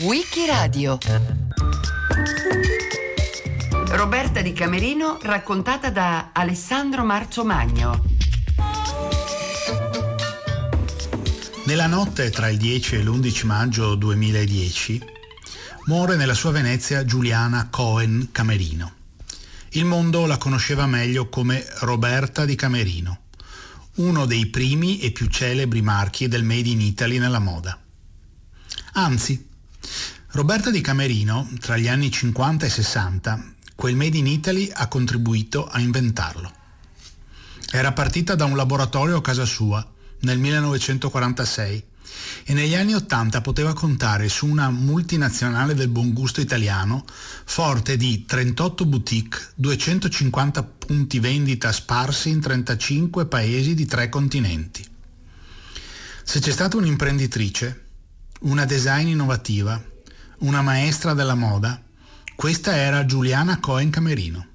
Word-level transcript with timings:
Wikiradio. 0.00 0.98
Roberta 3.90 4.42
di 4.42 4.52
Camerino 4.52 5.18
raccontata 5.22 5.88
da 5.88 6.30
Alessandro 6.34 7.02
Marzomagno 7.04 8.04
Nella 11.64 11.86
notte 11.86 12.30
tra 12.30 12.48
il 12.48 12.58
10 12.58 12.96
e 12.96 13.02
l'11 13.02 13.46
maggio 13.46 13.94
2010 13.94 15.02
muore 15.84 16.16
nella 16.16 16.34
sua 16.34 16.50
Venezia 16.50 17.04
Giuliana 17.04 17.68
Cohen 17.70 18.28
Camerino. 18.32 18.92
Il 19.70 19.84
mondo 19.86 20.26
la 20.26 20.36
conosceva 20.36 20.86
meglio 20.86 21.28
come 21.28 21.64
Roberta 21.80 22.44
di 22.44 22.54
Camerino, 22.54 23.18
uno 23.98 24.26
dei 24.26 24.46
primi 24.46 25.00
e 25.00 25.10
più 25.10 25.26
celebri 25.26 25.82
marchi 25.82 26.28
del 26.28 26.44
Made 26.44 26.68
in 26.68 26.80
Italy 26.80 27.18
nella 27.18 27.38
moda. 27.38 27.78
Anzi, 28.92 29.48
Roberta 30.32 30.70
di 30.70 30.80
Camerino, 30.80 31.48
tra 31.60 31.76
gli 31.76 31.88
anni 31.88 32.10
50 32.10 32.66
e 32.66 32.68
60, 32.68 33.54
quel 33.74 33.96
Made 33.96 34.16
in 34.16 34.26
Italy 34.26 34.70
ha 34.72 34.86
contribuito 34.88 35.66
a 35.66 35.80
inventarlo. 35.80 36.52
Era 37.70 37.92
partita 37.92 38.34
da 38.34 38.44
un 38.44 38.56
laboratorio 38.56 39.16
a 39.16 39.22
casa 39.22 39.44
sua 39.44 39.86
nel 40.20 40.38
1946 40.38 41.84
e 42.50 42.54
negli 42.54 42.74
anni 42.74 42.94
80 42.94 43.42
poteva 43.42 43.74
contare 43.74 44.30
su 44.30 44.46
una 44.46 44.70
multinazionale 44.70 45.74
del 45.74 45.88
buon 45.88 46.14
gusto 46.14 46.40
italiano 46.40 47.04
forte 47.44 47.98
di 47.98 48.24
38 48.24 48.86
boutique, 48.86 49.48
250 49.54 50.62
punti 50.62 51.18
vendita 51.20 51.70
sparsi 51.70 52.30
in 52.30 52.40
35 52.40 53.26
paesi 53.26 53.74
di 53.74 53.84
tre 53.84 54.08
continenti. 54.08 54.82
Se 56.24 56.40
c'è 56.40 56.50
stata 56.50 56.78
un'imprenditrice, 56.78 57.84
una 58.40 58.64
design 58.64 59.08
innovativa, 59.08 59.78
una 60.38 60.62
maestra 60.62 61.12
della 61.12 61.34
moda, 61.34 61.78
questa 62.34 62.74
era 62.74 63.04
Giuliana 63.04 63.60
Cohen 63.60 63.90
Camerino. 63.90 64.46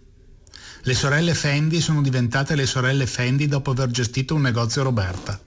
Le 0.81 0.93
sorelle 0.95 1.35
Fendi 1.35 1.79
sono 1.79 2.01
diventate 2.01 2.55
le 2.55 2.65
sorelle 2.65 3.05
Fendi 3.05 3.47
dopo 3.47 3.69
aver 3.69 3.91
gestito 3.91 4.33
un 4.33 4.41
negozio 4.41 4.81
Roberta. 4.81 5.39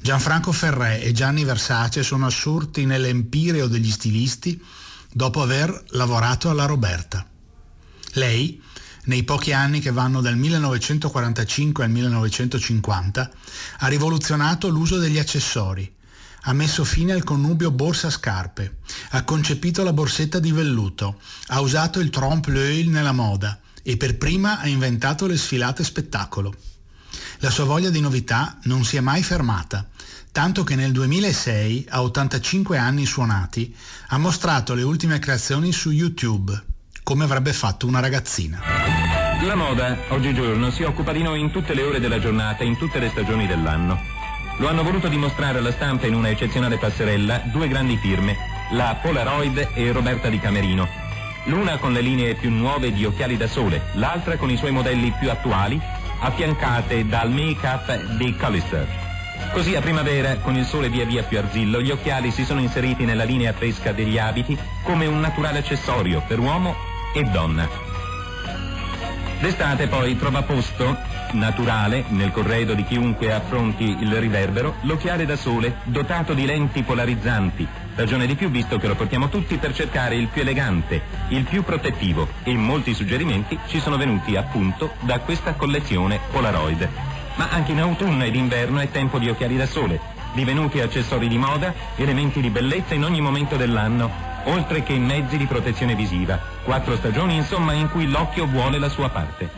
Gianfranco 0.00 0.52
Ferré 0.52 1.02
e 1.02 1.12
Gianni 1.12 1.44
Versace 1.44 2.02
sono 2.02 2.26
assurti 2.26 2.84
nell'empireo 2.84 3.66
degli 3.66 3.90
stilisti 3.90 4.62
dopo 5.12 5.42
aver 5.42 5.84
lavorato 5.90 6.50
alla 6.50 6.66
Roberta. 6.66 7.26
Lei, 8.12 8.62
nei 9.04 9.24
pochi 9.24 9.52
anni 9.52 9.80
che 9.80 9.90
vanno 9.90 10.20
dal 10.20 10.36
1945 10.36 11.84
al 11.84 11.90
1950, 11.90 13.30
ha 13.78 13.86
rivoluzionato 13.86 14.68
l'uso 14.68 14.98
degli 14.98 15.18
accessori, 15.18 15.92
ha 16.42 16.52
messo 16.52 16.84
fine 16.84 17.12
al 17.12 17.24
connubio 17.24 17.70
borsa-scarpe, 17.70 18.78
ha 19.10 19.24
concepito 19.24 19.82
la 19.82 19.92
borsetta 19.92 20.38
di 20.38 20.52
velluto, 20.52 21.20
ha 21.48 21.60
usato 21.60 21.98
il 21.98 22.10
trompe-l'œil 22.10 22.88
nella 22.88 23.12
moda 23.12 23.58
e 23.82 23.96
per 23.96 24.16
prima 24.16 24.60
ha 24.60 24.68
inventato 24.68 25.26
le 25.26 25.36
sfilate 25.36 25.82
spettacolo. 25.82 26.54
La 27.40 27.50
sua 27.50 27.64
voglia 27.64 27.90
di 27.90 28.00
novità 28.00 28.56
non 28.62 28.82
si 28.82 28.96
è 28.96 29.00
mai 29.00 29.22
fermata, 29.22 29.86
tanto 30.32 30.64
che 30.64 30.74
nel 30.74 30.90
2006, 30.90 31.86
a 31.90 32.02
85 32.02 32.78
anni 32.78 33.04
suonati, 33.04 33.74
ha 34.08 34.18
mostrato 34.18 34.72
le 34.72 34.82
ultime 34.82 35.18
creazioni 35.18 35.70
su 35.70 35.90
YouTube, 35.90 36.58
come 37.02 37.24
avrebbe 37.24 37.52
fatto 37.52 37.86
una 37.86 38.00
ragazzina. 38.00 38.60
La 39.42 39.54
moda, 39.54 39.98
oggigiorno, 40.08 40.70
si 40.70 40.82
occupa 40.82 41.12
di 41.12 41.22
noi 41.22 41.40
in 41.40 41.50
tutte 41.50 41.74
le 41.74 41.82
ore 41.82 42.00
della 42.00 42.18
giornata, 42.18 42.64
in 42.64 42.78
tutte 42.78 42.98
le 42.98 43.10
stagioni 43.10 43.46
dell'anno. 43.46 44.00
Lo 44.58 44.68
hanno 44.68 44.82
voluto 44.82 45.08
dimostrare 45.08 45.58
alla 45.58 45.72
stampa 45.72 46.06
in 46.06 46.14
una 46.14 46.30
eccezionale 46.30 46.78
passerella 46.78 47.42
due 47.52 47.68
grandi 47.68 47.98
firme, 47.98 48.34
la 48.72 48.98
Polaroid 49.02 49.72
e 49.74 49.92
Roberta 49.92 50.30
di 50.30 50.40
Camerino. 50.40 50.88
L'una 51.44 51.76
con 51.76 51.92
le 51.92 52.00
linee 52.00 52.34
più 52.34 52.50
nuove 52.50 52.92
di 52.92 53.04
occhiali 53.04 53.36
da 53.36 53.46
sole, 53.46 53.90
l'altra 53.94 54.38
con 54.38 54.50
i 54.50 54.56
suoi 54.56 54.72
modelli 54.72 55.12
più 55.20 55.30
attuali 55.30 55.80
affiancate 56.18 57.06
dal 57.06 57.30
make-up 57.30 58.16
di 58.16 58.34
Callister. 58.36 58.86
Così 59.52 59.74
a 59.74 59.80
primavera, 59.80 60.36
con 60.36 60.56
il 60.56 60.64
sole 60.64 60.88
via 60.88 61.04
via 61.04 61.22
più 61.22 61.38
arzillo, 61.38 61.80
gli 61.80 61.90
occhiali 61.90 62.30
si 62.30 62.44
sono 62.44 62.60
inseriti 62.60 63.04
nella 63.04 63.24
linea 63.24 63.52
fresca 63.52 63.92
degli 63.92 64.18
abiti 64.18 64.58
come 64.82 65.06
un 65.06 65.20
naturale 65.20 65.58
accessorio 65.58 66.22
per 66.26 66.38
uomo 66.38 66.74
e 67.14 67.22
donna. 67.24 67.68
D'estate 69.40 69.86
poi 69.86 70.16
trova 70.16 70.42
posto, 70.42 70.96
naturale, 71.32 72.04
nel 72.08 72.32
corredo 72.32 72.74
di 72.74 72.84
chiunque 72.84 73.32
affronti 73.32 73.84
il 74.00 74.14
riverbero, 74.16 74.76
l'occhiale 74.82 75.26
da 75.26 75.36
sole 75.36 75.76
dotato 75.84 76.32
di 76.32 76.46
lenti 76.46 76.82
polarizzanti, 76.82 77.66
ragione 77.96 78.26
di 78.26 78.36
più 78.36 78.50
visto 78.50 78.78
che 78.78 78.86
lo 78.86 78.94
portiamo 78.94 79.28
tutti 79.28 79.56
per 79.56 79.74
cercare 79.74 80.14
il 80.14 80.28
più 80.28 80.42
elegante, 80.42 81.02
il 81.30 81.44
più 81.44 81.64
protettivo 81.64 82.28
e 82.44 82.54
molti 82.54 82.94
suggerimenti 82.94 83.58
ci 83.66 83.80
sono 83.80 83.96
venuti 83.96 84.36
appunto 84.36 84.92
da 85.00 85.18
questa 85.18 85.54
collezione 85.54 86.20
Polaroid. 86.30 86.88
Ma 87.36 87.48
anche 87.50 87.72
in 87.72 87.80
autunno 87.80 88.24
ed 88.24 88.34
inverno 88.34 88.78
è 88.78 88.90
tempo 88.90 89.18
di 89.18 89.28
occhiali 89.28 89.56
da 89.56 89.66
sole, 89.66 89.98
divenuti 90.34 90.80
accessori 90.80 91.26
di 91.26 91.38
moda, 91.38 91.74
elementi 91.96 92.40
di 92.40 92.50
bellezza 92.50 92.94
in 92.94 93.04
ogni 93.04 93.20
momento 93.20 93.56
dell'anno 93.56 94.34
oltre 94.46 94.82
che 94.82 94.96
mezzi 94.98 95.36
di 95.36 95.46
protezione 95.46 95.94
visiva. 95.94 96.38
Quattro 96.62 96.96
stagioni, 96.96 97.36
insomma, 97.36 97.72
in 97.72 97.90
cui 97.90 98.08
l'occhio 98.08 98.46
vuole 98.46 98.78
la 98.78 98.88
sua 98.88 99.08
parte. 99.08 99.50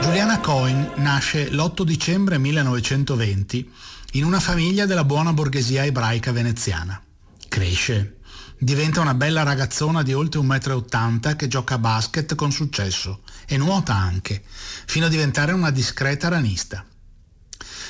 Giuliana 0.00 0.40
Cohen 0.40 0.92
nasce 0.96 1.50
l'8 1.50 1.82
dicembre 1.82 2.38
1920 2.38 3.70
in 4.12 4.24
una 4.24 4.40
famiglia 4.40 4.84
della 4.84 5.04
buona 5.04 5.32
borghesia 5.32 5.84
ebraica 5.84 6.32
veneziana. 6.32 7.02
Cresce, 7.48 8.18
diventa 8.58 9.00
una 9.00 9.14
bella 9.14 9.42
ragazzona 9.42 10.02
di 10.02 10.12
oltre 10.12 10.40
1,80 10.40 11.10
m 11.10 11.36
che 11.36 11.48
gioca 11.48 11.74
a 11.74 11.78
basket 11.78 12.34
con 12.34 12.52
successo 12.52 13.22
e 13.46 13.56
nuota 13.56 13.94
anche, 13.94 14.42
fino 14.86 15.06
a 15.06 15.08
diventare 15.08 15.52
una 15.52 15.70
discreta 15.70 16.28
ranista. 16.28 16.84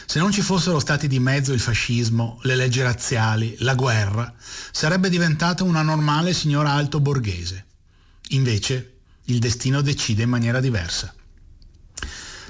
Se 0.06 0.18
non 0.20 0.30
ci 0.30 0.42
fossero 0.42 0.78
stati 0.78 1.08
di 1.08 1.18
mezzo 1.18 1.52
il 1.52 1.60
fascismo, 1.60 2.38
le 2.42 2.54
leggi 2.54 2.82
razziali, 2.82 3.56
la 3.58 3.74
guerra, 3.74 4.32
sarebbe 4.70 5.08
diventata 5.08 5.64
una 5.64 5.82
normale 5.82 6.34
signora 6.34 6.70
alto 6.70 7.00
borghese. 7.00 7.66
Invece, 8.28 8.98
il 9.24 9.40
destino 9.40 9.80
decide 9.80 10.22
in 10.22 10.28
maniera 10.28 10.60
diversa. 10.60 11.12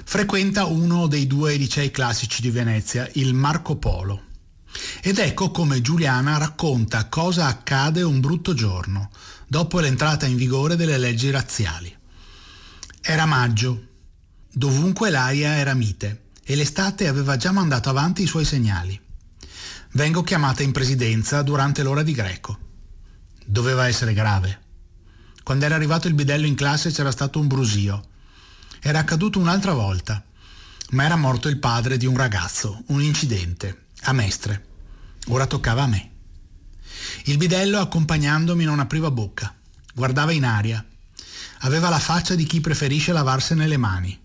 Frequenta 0.03 0.65
uno 0.65 1.07
dei 1.07 1.27
due 1.27 1.55
licei 1.55 1.89
classici 1.89 2.41
di 2.41 2.51
Venezia, 2.51 3.09
il 3.13 3.33
Marco 3.33 3.77
Polo. 3.77 4.31
Ed 5.01 5.17
ecco 5.17 5.51
come 5.51 5.81
Giuliana 5.81 6.37
racconta 6.37 7.07
cosa 7.07 7.45
accade 7.45 8.01
un 8.01 8.19
brutto 8.19 8.53
giorno, 8.53 9.09
dopo 9.47 9.79
l'entrata 9.79 10.25
in 10.25 10.35
vigore 10.35 10.75
delle 10.75 10.97
leggi 10.97 11.29
razziali. 11.29 11.95
Era 13.01 13.25
maggio. 13.25 13.87
Dovunque 14.51 15.09
l'aria 15.09 15.55
era 15.55 15.73
mite 15.73 16.29
e 16.43 16.55
l'estate 16.55 17.07
aveva 17.07 17.37
già 17.37 17.51
mandato 17.51 17.89
avanti 17.89 18.23
i 18.23 18.27
suoi 18.27 18.45
segnali. 18.45 18.99
Vengo 19.93 20.23
chiamata 20.23 20.63
in 20.63 20.71
presidenza 20.71 21.41
durante 21.41 21.83
l'ora 21.83 22.03
di 22.03 22.13
greco. 22.13 22.57
Doveva 23.45 23.87
essere 23.87 24.13
grave. 24.13 24.61
Quando 25.43 25.65
era 25.65 25.75
arrivato 25.75 26.07
il 26.07 26.13
bidello 26.13 26.45
in 26.45 26.55
classe 26.55 26.91
c'era 26.91 27.11
stato 27.11 27.39
un 27.39 27.47
brusio. 27.47 28.03
Era 28.85 28.99
accaduto 28.99 29.39
un'altra 29.39 29.71
volta, 29.71 30.21
ma 30.89 31.05
era 31.05 31.15
morto 31.15 31.47
il 31.47 31.57
padre 31.57 31.95
di 31.95 32.05
un 32.05 32.17
ragazzo, 32.17 32.83
un 32.87 33.01
incidente, 33.01 33.85
a 34.01 34.11
Mestre. 34.11 34.65
Ora 35.27 35.47
toccava 35.47 35.83
a 35.83 35.87
me. 35.87 36.11
Il 37.23 37.37
bidello 37.37 37.79
accompagnandomi 37.79 38.65
non 38.65 38.79
apriva 38.79 39.09
bocca, 39.09 39.55
guardava 39.93 40.33
in 40.33 40.43
aria. 40.43 40.85
Aveva 41.59 41.87
la 41.87 41.97
faccia 41.97 42.35
di 42.35 42.43
chi 42.43 42.59
preferisce 42.59 43.13
lavarsene 43.13 43.67
le 43.67 43.77
mani. 43.77 44.19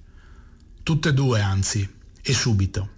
Tutte 0.82 1.10
e 1.10 1.14
due, 1.14 1.40
anzi, 1.40 1.88
e 2.20 2.32
subito. 2.34 2.88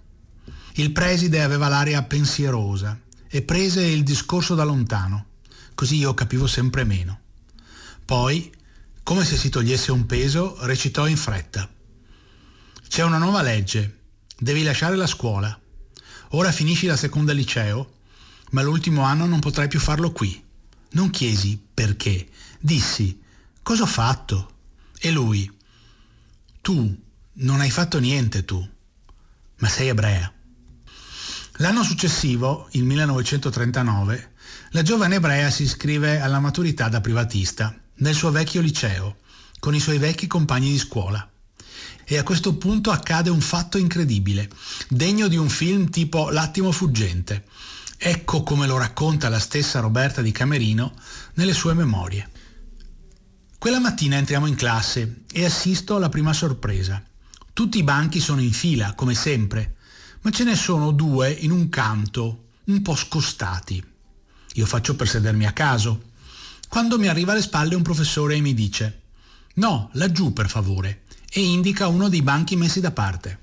Il 0.77 0.93
preside 0.93 1.43
aveva 1.43 1.69
l'aria 1.69 2.03
pensierosa 2.05 2.99
e 3.29 3.43
prese 3.43 3.83
il 3.83 4.03
discorso 4.03 4.55
da 4.55 4.65
lontano, 4.65 5.27
così 5.75 5.97
io 5.97 6.15
capivo 6.15 6.47
sempre 6.47 6.85
meno. 6.85 7.21
Poi, 8.03 8.51
come 9.11 9.25
se 9.25 9.37
si 9.37 9.49
togliesse 9.49 9.91
un 9.91 10.07
peso, 10.07 10.57
recitò 10.61 11.09
in 11.09 11.17
fretta. 11.17 11.69
C'è 12.87 13.03
una 13.03 13.19
nuova 13.19 13.43
legge, 13.43 14.03
devi 14.39 14.63
lasciare 14.63 14.95
la 14.95 15.09
scuola. 15.09 15.61
Ora 16.29 16.53
finisci 16.53 16.87
la 16.87 16.97
seconda 16.97 17.33
liceo, 17.33 17.95
ma 18.51 18.63
l'ultimo 18.63 19.03
anno 19.03 19.27
non 19.27 19.41
potrai 19.41 19.67
più 19.67 19.81
farlo 19.81 20.13
qui. 20.13 20.41
Non 20.91 21.11
chiesi 21.11 21.61
perché, 21.75 22.29
dissi 22.61 23.21
cosa 23.63 23.83
ho 23.83 23.87
fatto? 23.87 24.53
E 25.01 25.11
lui, 25.11 25.53
tu 26.61 26.97
non 27.33 27.59
hai 27.59 27.71
fatto 27.71 27.99
niente 27.99 28.45
tu 28.45 28.65
ma 29.57 29.69
sei 29.69 29.89
ebrea. 29.89 30.33
L'anno 31.55 31.83
successivo, 31.83 32.69
il 32.75 32.85
1939, 32.85 34.35
la 34.71 34.83
giovane 34.83 35.17
ebrea 35.17 35.51
si 35.51 35.65
iscrive 35.65 36.21
alla 36.21 36.39
maturità 36.39 36.89
da 36.89 37.01
privatista 37.01 37.80
nel 38.01 38.15
suo 38.15 38.31
vecchio 38.31 38.61
liceo, 38.61 39.19
con 39.59 39.75
i 39.75 39.81
suoi 39.81 39.99
vecchi 39.99 40.27
compagni 40.27 40.71
di 40.71 40.79
scuola. 40.79 41.27
E 42.05 42.19
a 42.19 42.23
questo 42.23 42.57
punto 42.57 42.91
accade 42.91 43.31
un 43.31 43.41
fatto 43.41 43.79
incredibile, 43.79 44.51
degno 44.89 45.29
di 45.29 45.37
un 45.37 45.49
film 45.49 45.89
tipo 45.91 46.29
L'attimo 46.31 46.73
fuggente. 46.73 47.45
Ecco 47.97 48.43
come 48.43 48.67
lo 48.67 48.79
racconta 48.79 49.29
la 49.29 49.39
stessa 49.39 49.81
Roberta 49.81 50.23
di 50.23 50.33
Camerino 50.33 50.95
nelle 51.35 51.53
sue 51.53 51.75
memorie. 51.75 52.29
Quella 53.59 53.79
mattina 53.79 54.17
entriamo 54.17 54.47
in 54.47 54.55
classe 54.55 55.25
e 55.31 55.45
assisto 55.45 55.97
alla 55.97 56.09
prima 56.09 56.33
sorpresa. 56.33 57.03
Tutti 57.53 57.79
i 57.79 57.83
banchi 57.83 58.19
sono 58.19 58.41
in 58.41 58.53
fila, 58.53 58.95
come 58.95 59.15
sempre, 59.15 59.77
ma 60.23 60.31
ce 60.31 60.45
ne 60.45 60.57
sono 60.57 60.93
due 60.93 61.31
in 61.31 61.51
un 61.51 61.69
canto, 61.69 62.47
un 62.65 62.81
po' 62.81 62.95
scostati. 62.95 63.85
Io 64.55 64.67
faccio 64.67 64.97
per 64.97 65.09
sedermi 65.09 65.47
a 65.47 65.53
caso. 65.53 66.10
Quando 66.71 67.01
mi 67.01 67.09
arriva 67.09 67.33
alle 67.33 67.43
spalle 67.43 67.75
un 67.75 67.83
professore 67.83 68.37
e 68.37 68.41
mi 68.41 68.55
dice 68.55 69.01
No, 69.55 69.91
laggiù 69.95 70.33
per 70.33 70.49
favore, 70.49 71.03
e 71.29 71.41
indica 71.41 71.89
uno 71.89 72.09
dei 72.09 72.23
banchi 72.23 72.55
messi 72.55 72.79
da 72.79 72.93
parte. 72.93 73.41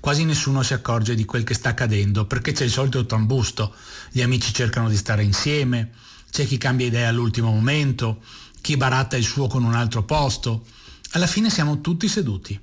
Quasi 0.00 0.24
nessuno 0.24 0.62
si 0.62 0.72
accorge 0.72 1.14
di 1.14 1.26
quel 1.26 1.44
che 1.44 1.52
sta 1.52 1.68
accadendo 1.68 2.24
perché 2.24 2.52
c'è 2.52 2.64
il 2.64 2.70
solito 2.70 3.04
trambusto, 3.04 3.74
gli 4.10 4.22
amici 4.22 4.54
cercano 4.54 4.88
di 4.88 4.96
stare 4.96 5.24
insieme, 5.24 5.90
c'è 6.30 6.46
chi 6.46 6.56
cambia 6.56 6.86
idea 6.86 7.10
all'ultimo 7.10 7.50
momento, 7.50 8.22
chi 8.62 8.78
baratta 8.78 9.18
il 9.18 9.24
suo 9.24 9.46
con 9.46 9.62
un 9.62 9.74
altro 9.74 10.02
posto. 10.04 10.64
Alla 11.10 11.26
fine 11.26 11.50
siamo 11.50 11.82
tutti 11.82 12.08
seduti. 12.08 12.58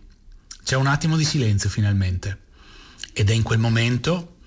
C'è 0.63 0.75
un 0.75 0.87
attimo 0.87 1.15
di 1.15 1.25
silenzio 1.25 1.69
finalmente. 1.69 2.39
Ed 3.13 3.29
è 3.29 3.33
in 3.33 3.43
quel 3.43 3.59
momento 3.59 4.37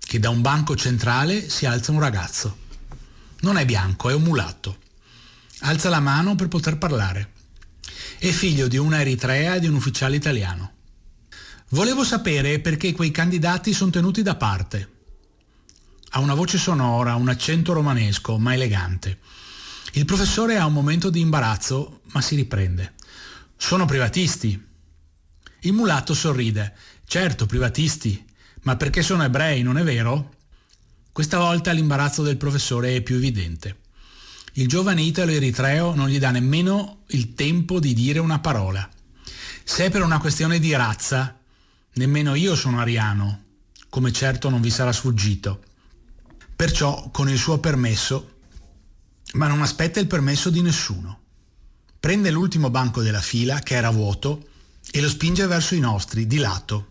che 0.00 0.18
da 0.18 0.28
un 0.28 0.40
banco 0.40 0.74
centrale 0.74 1.48
si 1.48 1.66
alza 1.66 1.92
un 1.92 2.00
ragazzo. 2.00 2.59
Non 3.40 3.56
è 3.56 3.64
bianco, 3.64 4.10
è 4.10 4.14
un 4.14 4.22
mulatto. 4.22 4.78
Alza 5.60 5.88
la 5.88 6.00
mano 6.00 6.34
per 6.34 6.48
poter 6.48 6.78
parlare. 6.78 7.32
È 8.18 8.30
figlio 8.30 8.68
di 8.68 8.76
una 8.76 9.00
eritrea 9.00 9.54
e 9.54 9.60
di 9.60 9.66
un 9.66 9.74
ufficiale 9.74 10.16
italiano. 10.16 10.72
Volevo 11.70 12.04
sapere 12.04 12.60
perché 12.60 12.92
quei 12.92 13.10
candidati 13.10 13.72
sono 13.72 13.90
tenuti 13.90 14.22
da 14.22 14.36
parte. 14.36 14.88
Ha 16.10 16.18
una 16.18 16.34
voce 16.34 16.58
sonora, 16.58 17.14
un 17.14 17.28
accento 17.28 17.72
romanesco, 17.72 18.36
ma 18.38 18.52
elegante. 18.52 19.18
Il 19.92 20.04
professore 20.04 20.58
ha 20.58 20.66
un 20.66 20.72
momento 20.72 21.08
di 21.08 21.20
imbarazzo, 21.20 22.00
ma 22.12 22.20
si 22.20 22.34
riprende. 22.34 22.94
Sono 23.56 23.86
privatisti. 23.86 24.66
Il 25.60 25.72
mulatto 25.72 26.12
sorride. 26.12 26.74
Certo, 27.06 27.46
privatisti. 27.46 28.24
Ma 28.62 28.76
perché 28.76 29.02
sono 29.02 29.24
ebrei, 29.24 29.62
non 29.62 29.78
è 29.78 29.82
vero? 29.82 30.34
Questa 31.20 31.36
volta 31.36 31.72
l'imbarazzo 31.72 32.22
del 32.22 32.38
professore 32.38 32.96
è 32.96 33.02
più 33.02 33.16
evidente. 33.16 33.80
Il 34.54 34.68
giovane 34.68 35.02
italo 35.02 35.32
eritreo 35.32 35.94
non 35.94 36.08
gli 36.08 36.18
dà 36.18 36.30
nemmeno 36.30 37.02
il 37.08 37.34
tempo 37.34 37.78
di 37.78 37.92
dire 37.92 38.18
una 38.20 38.38
parola. 38.38 38.88
Se 39.62 39.84
è 39.84 39.90
per 39.90 40.00
una 40.00 40.18
questione 40.18 40.58
di 40.58 40.72
razza, 40.72 41.38
nemmeno 41.92 42.34
io 42.34 42.56
sono 42.56 42.80
ariano, 42.80 43.42
come 43.90 44.12
certo 44.12 44.48
non 44.48 44.62
vi 44.62 44.70
sarà 44.70 44.92
sfuggito. 44.92 45.62
Perciò, 46.56 47.10
con 47.10 47.28
il 47.28 47.36
suo 47.36 47.58
permesso, 47.58 48.38
ma 49.34 49.46
non 49.46 49.60
aspetta 49.60 50.00
il 50.00 50.06
permesso 50.06 50.48
di 50.48 50.62
nessuno. 50.62 51.20
Prende 52.00 52.30
l'ultimo 52.30 52.70
banco 52.70 53.02
della 53.02 53.20
fila, 53.20 53.58
che 53.58 53.74
era 53.74 53.90
vuoto, 53.90 54.48
e 54.90 55.02
lo 55.02 55.08
spinge 55.10 55.46
verso 55.46 55.74
i 55.74 55.80
nostri, 55.80 56.26
di 56.26 56.38
lato. 56.38 56.88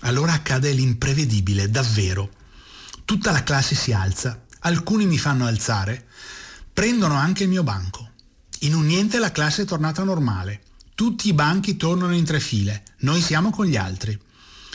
Allora 0.00 0.32
accade 0.32 0.72
l'imprevedibile, 0.72 1.70
davvero. 1.70 2.34
Tutta 3.08 3.32
la 3.32 3.42
classe 3.42 3.74
si 3.74 3.90
alza, 3.94 4.44
alcuni 4.58 5.06
mi 5.06 5.16
fanno 5.16 5.46
alzare, 5.46 6.08
prendono 6.70 7.14
anche 7.14 7.44
il 7.44 7.48
mio 7.48 7.62
banco. 7.62 8.10
In 8.60 8.74
un 8.74 8.84
niente 8.84 9.18
la 9.18 9.32
classe 9.32 9.62
è 9.62 9.64
tornata 9.64 10.04
normale. 10.04 10.60
Tutti 10.94 11.28
i 11.28 11.32
banchi 11.32 11.78
tornano 11.78 12.14
in 12.14 12.26
tre 12.26 12.38
file, 12.38 12.82
noi 12.98 13.22
siamo 13.22 13.48
con 13.48 13.64
gli 13.64 13.76
altri. 13.78 14.20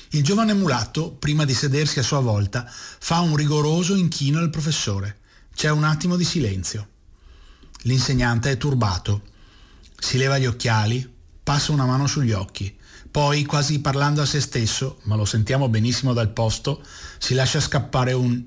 Il 0.09 0.23
giovane 0.23 0.55
mulatto, 0.55 1.11
prima 1.11 1.45
di 1.45 1.53
sedersi 1.53 1.99
a 1.99 2.03
sua 2.03 2.21
volta, 2.21 2.67
fa 2.67 3.19
un 3.19 3.35
rigoroso 3.35 3.93
inchino 3.93 4.39
al 4.39 4.49
professore. 4.49 5.19
C'è 5.53 5.69
un 5.69 5.83
attimo 5.83 6.15
di 6.15 6.25
silenzio. 6.25 6.87
L'insegnante 7.83 8.49
è 8.49 8.57
turbato. 8.57 9.21
Si 9.95 10.17
leva 10.17 10.39
gli 10.39 10.47
occhiali, 10.47 11.07
passa 11.43 11.71
una 11.71 11.85
mano 11.85 12.07
sugli 12.07 12.31
occhi. 12.31 12.75
Poi, 13.13 13.45
quasi 13.45 13.79
parlando 13.79 14.23
a 14.23 14.25
se 14.25 14.41
stesso, 14.41 14.97
ma 15.03 15.15
lo 15.15 15.23
sentiamo 15.23 15.69
benissimo 15.69 16.13
dal 16.13 16.29
posto, 16.29 16.81
si 17.19 17.35
lascia 17.35 17.59
scappare 17.59 18.11
un 18.13 18.43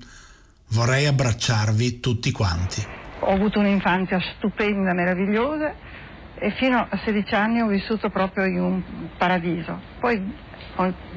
vorrei 0.71 1.05
abbracciarvi 1.05 2.01
tutti 2.01 2.33
quanti. 2.33 2.85
Ho 3.21 3.31
avuto 3.31 3.59
un'infanzia 3.59 4.19
stupenda, 4.35 4.91
meravigliosa 4.91 5.73
e 6.35 6.51
fino 6.57 6.79
a 6.79 6.99
16 7.05 7.33
anni 7.33 7.61
ho 7.61 7.67
vissuto 7.67 8.09
proprio 8.09 8.43
in 8.43 8.59
un 8.59 8.83
paradiso. 9.17 9.79
Poi 10.01 10.21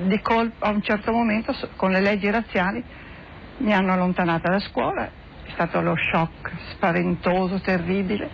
di 0.05 0.21
colpo, 0.23 0.65
a 0.65 0.71
un 0.71 0.83
certo 0.83 1.11
momento 1.11 1.53
con 1.75 1.91
le 1.91 2.01
leggi 2.01 2.31
razziali 2.31 2.85
mi 3.59 3.73
hanno 3.75 3.93
allontanata 3.93 4.49
da 4.49 4.61
scuola 4.61 5.07
è 5.43 5.51
stato 5.55 5.81
lo 5.81 5.97
shock 5.97 6.53
spaventoso, 6.75 7.61
terribile 7.61 8.31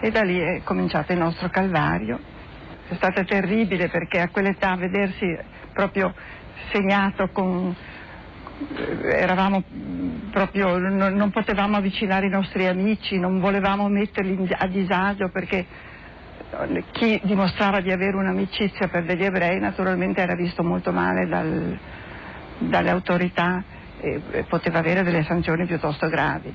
e 0.00 0.10
da 0.10 0.22
lì 0.22 0.38
è 0.38 0.62
cominciato 0.64 1.12
il 1.12 1.18
nostro 1.18 1.50
calvario. 1.50 2.34
È 2.88 2.94
stato 2.94 3.24
terribile 3.24 3.88
perché 3.88 4.20
a 4.20 4.28
quell'età 4.28 4.76
vedersi 4.76 5.36
proprio 5.72 6.14
segnato 6.70 7.28
con... 7.28 7.74
Eravamo 9.12 9.62
proprio, 10.30 10.78
non, 10.78 11.12
non 11.14 11.30
potevamo 11.30 11.76
avvicinare 11.76 12.26
i 12.26 12.30
nostri 12.30 12.66
amici, 12.66 13.18
non 13.18 13.38
volevamo 13.38 13.88
metterli 13.88 14.48
a 14.50 14.66
disagio 14.66 15.28
perché 15.28 15.66
eh, 16.50 16.84
chi 16.92 17.20
dimostrava 17.24 17.80
di 17.80 17.92
avere 17.92 18.16
un'amicizia 18.16 18.88
per 18.88 19.04
degli 19.04 19.24
ebrei 19.24 19.60
naturalmente 19.60 20.22
era 20.22 20.34
visto 20.34 20.62
molto 20.62 20.90
male 20.90 21.26
dal, 21.26 21.78
dalle 22.58 22.90
autorità 22.90 23.62
e 23.98 24.44
poteva 24.48 24.78
avere 24.78 25.02
delle 25.02 25.24
sanzioni 25.24 25.66
piuttosto 25.66 26.08
gravi. 26.08 26.54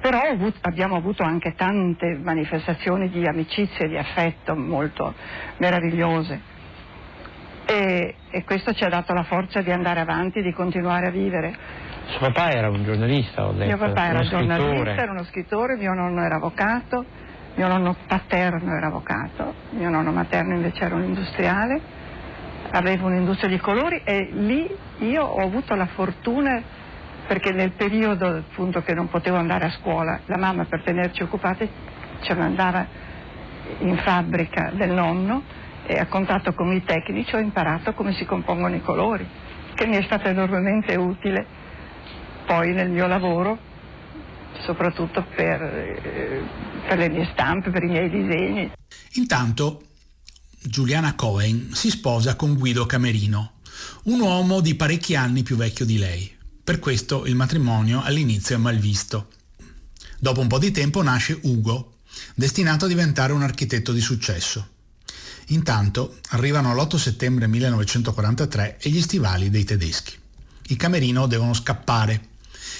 Però 0.00 0.20
abbiamo 0.62 0.96
avuto 0.96 1.22
anche 1.22 1.54
tante 1.54 2.18
manifestazioni 2.22 3.10
di 3.10 3.26
amicizia 3.26 3.84
e 3.84 3.88
di 3.88 3.98
affetto 3.98 4.56
molto 4.56 5.12
meravigliose 5.58 6.56
e, 7.66 8.14
e 8.30 8.44
questo 8.44 8.72
ci 8.72 8.84
ha 8.84 8.88
dato 8.88 9.12
la 9.12 9.24
forza 9.24 9.60
di 9.60 9.70
andare 9.70 10.00
avanti, 10.00 10.40
di 10.40 10.52
continuare 10.52 11.08
a 11.08 11.10
vivere. 11.10 11.54
Suo 12.06 12.20
papà 12.20 12.50
era 12.50 12.70
un 12.70 12.82
giornalista, 12.82 13.46
ho 13.46 13.52
detto. 13.52 13.66
Mio 13.66 13.76
papà 13.76 14.06
era 14.06 14.20
un 14.20 14.28
giornalista, 14.28 15.02
era 15.02 15.10
uno 15.10 15.24
scrittore, 15.24 15.76
mio 15.76 15.92
nonno 15.92 16.24
era 16.24 16.36
avvocato, 16.36 17.04
mio 17.54 17.68
nonno 17.68 17.94
paterno 18.06 18.74
era 18.74 18.86
avvocato, 18.86 19.52
mio 19.72 19.90
nonno 19.90 20.12
materno 20.12 20.54
invece 20.54 20.84
era 20.84 20.94
un 20.94 21.04
industriale 21.04 22.06
avevo 22.70 23.06
un'industria 23.06 23.48
di 23.48 23.58
colori 23.58 24.02
e 24.04 24.28
lì 24.32 24.68
io 24.98 25.24
ho 25.24 25.40
avuto 25.40 25.74
la 25.74 25.86
fortuna 25.86 26.62
perché 27.28 27.52
nel 27.52 27.72
periodo 27.72 28.26
appunto 28.26 28.82
che 28.82 28.94
non 28.94 29.08
potevo 29.08 29.36
andare 29.36 29.66
a 29.66 29.70
scuola 29.70 30.20
la 30.24 30.38
mamma 30.38 30.64
per 30.64 30.82
tenerci 30.82 31.22
occupate 31.22 31.68
ci 32.22 32.32
mandava 32.32 32.86
in 33.80 33.98
fabbrica 33.98 34.72
del 34.74 34.90
nonno 34.90 35.42
e 35.86 35.98
a 35.98 36.06
contatto 36.06 36.54
con 36.54 36.72
i 36.72 36.82
tecnici 36.82 37.34
ho 37.34 37.38
imparato 37.38 37.92
come 37.92 38.14
si 38.14 38.24
compongono 38.24 38.74
i 38.74 38.82
colori 38.82 39.28
che 39.74 39.86
mi 39.86 39.96
è 39.96 40.02
stato 40.02 40.26
enormemente 40.26 40.96
utile 40.96 41.46
poi 42.46 42.72
nel 42.72 42.88
mio 42.88 43.06
lavoro 43.06 43.58
soprattutto 44.64 45.24
per, 45.36 45.62
eh, 45.62 46.42
per 46.88 46.98
le 46.98 47.08
mie 47.10 47.28
stampe, 47.32 47.70
per 47.70 47.82
i 47.84 47.88
miei 47.88 48.10
disegni. 48.10 48.72
Intanto 49.12 49.82
Giuliana 50.60 51.14
Cohen 51.14 51.70
si 51.72 51.90
sposa 51.90 52.36
con 52.36 52.54
Guido 52.54 52.86
Camerino, 52.86 53.52
un 54.04 54.20
uomo 54.20 54.60
di 54.60 54.74
parecchi 54.74 55.14
anni 55.14 55.42
più 55.42 55.56
vecchio 55.56 55.84
di 55.84 55.98
lei. 55.98 56.37
Per 56.68 56.80
questo 56.80 57.24
il 57.24 57.34
matrimonio 57.34 58.02
all'inizio 58.02 58.54
è 58.54 58.58
malvisto. 58.58 59.30
Dopo 60.18 60.40
un 60.40 60.48
po' 60.48 60.58
di 60.58 60.70
tempo 60.70 61.02
nasce 61.02 61.38
Ugo, 61.44 62.00
destinato 62.34 62.84
a 62.84 62.88
diventare 62.88 63.32
un 63.32 63.40
architetto 63.40 63.90
di 63.90 64.02
successo. 64.02 64.68
Intanto 65.46 66.18
arrivano 66.28 66.74
l'8 66.74 66.96
settembre 66.96 67.46
1943 67.46 68.80
e 68.82 68.90
gli 68.90 69.00
stivali 69.00 69.48
dei 69.48 69.64
tedeschi. 69.64 70.12
I 70.66 70.76
Camerino 70.76 71.26
devono 71.26 71.54
scappare 71.54 72.32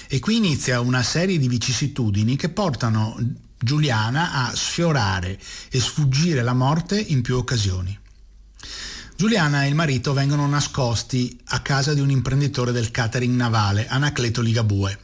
e 0.07 0.19
qui 0.19 0.35
inizia 0.35 0.81
una 0.81 1.01
serie 1.01 1.39
di 1.39 1.47
vicissitudini 1.47 2.35
che 2.35 2.49
portano 2.49 3.17
Giuliana 3.57 4.33
a 4.33 4.55
sfiorare 4.55 5.39
e 5.71 5.79
sfuggire 5.79 6.43
la 6.43 6.53
morte 6.53 6.99
in 6.99 7.23
più 7.23 7.37
occasioni. 7.37 7.97
Giuliana 9.19 9.65
e 9.65 9.67
il 9.67 9.75
marito 9.75 10.13
vengono 10.13 10.47
nascosti 10.47 11.37
a 11.47 11.59
casa 11.59 11.93
di 11.93 11.99
un 11.99 12.09
imprenditore 12.09 12.71
del 12.71 12.89
catering 12.89 13.35
navale, 13.35 13.85
Anacleto 13.85 14.39
Ligabue. 14.39 14.97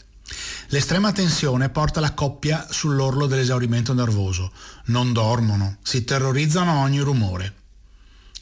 L'estrema 0.68 1.12
tensione 1.12 1.68
porta 1.68 2.00
la 2.00 2.14
coppia 2.14 2.66
sull'orlo 2.70 3.26
dell'esaurimento 3.26 3.92
nervoso. 3.92 4.54
Non 4.86 5.12
dormono, 5.12 5.80
si 5.84 6.06
terrorizzano 6.06 6.72
a 6.72 6.84
ogni 6.84 7.02
rumore. 7.02 7.56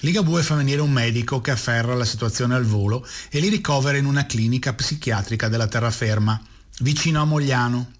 Ligabue 0.01 0.43
fa 0.43 0.53
venire 0.53 0.79
un 0.79 0.91
medico 0.91 1.41
che 1.41 1.49
afferra 1.49 1.95
la 1.95 2.05
situazione 2.05 2.53
al 2.53 2.65
volo 2.65 3.03
e 3.31 3.39
li 3.39 3.49
ricovera 3.49 3.97
in 3.97 4.05
una 4.05 4.27
clinica 4.27 4.73
psichiatrica 4.73 5.49
della 5.49 5.65
terraferma, 5.65 6.39
vicino 6.81 7.19
a 7.19 7.25
Mogliano, 7.25 7.93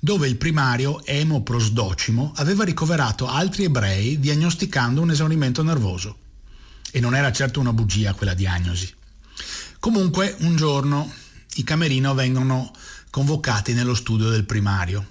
dove 0.00 0.26
il 0.26 0.36
primario 0.36 1.04
Emo 1.04 1.42
Prosdocimo 1.42 2.32
aveva 2.36 2.64
ricoverato 2.64 3.28
altri 3.28 3.64
ebrei 3.64 4.18
diagnosticando 4.18 5.02
un 5.02 5.10
esaurimento 5.10 5.62
nervoso. 5.62 6.20
E 6.96 7.00
non 7.00 7.16
era 7.16 7.32
certo 7.32 7.58
una 7.58 7.72
bugia 7.72 8.14
quella 8.14 8.34
diagnosi. 8.34 8.88
Comunque, 9.80 10.36
un 10.42 10.54
giorno, 10.54 11.12
i 11.54 11.64
Camerino 11.64 12.14
vengono 12.14 12.70
convocati 13.10 13.72
nello 13.72 13.96
studio 13.96 14.28
del 14.28 14.44
primario. 14.44 15.04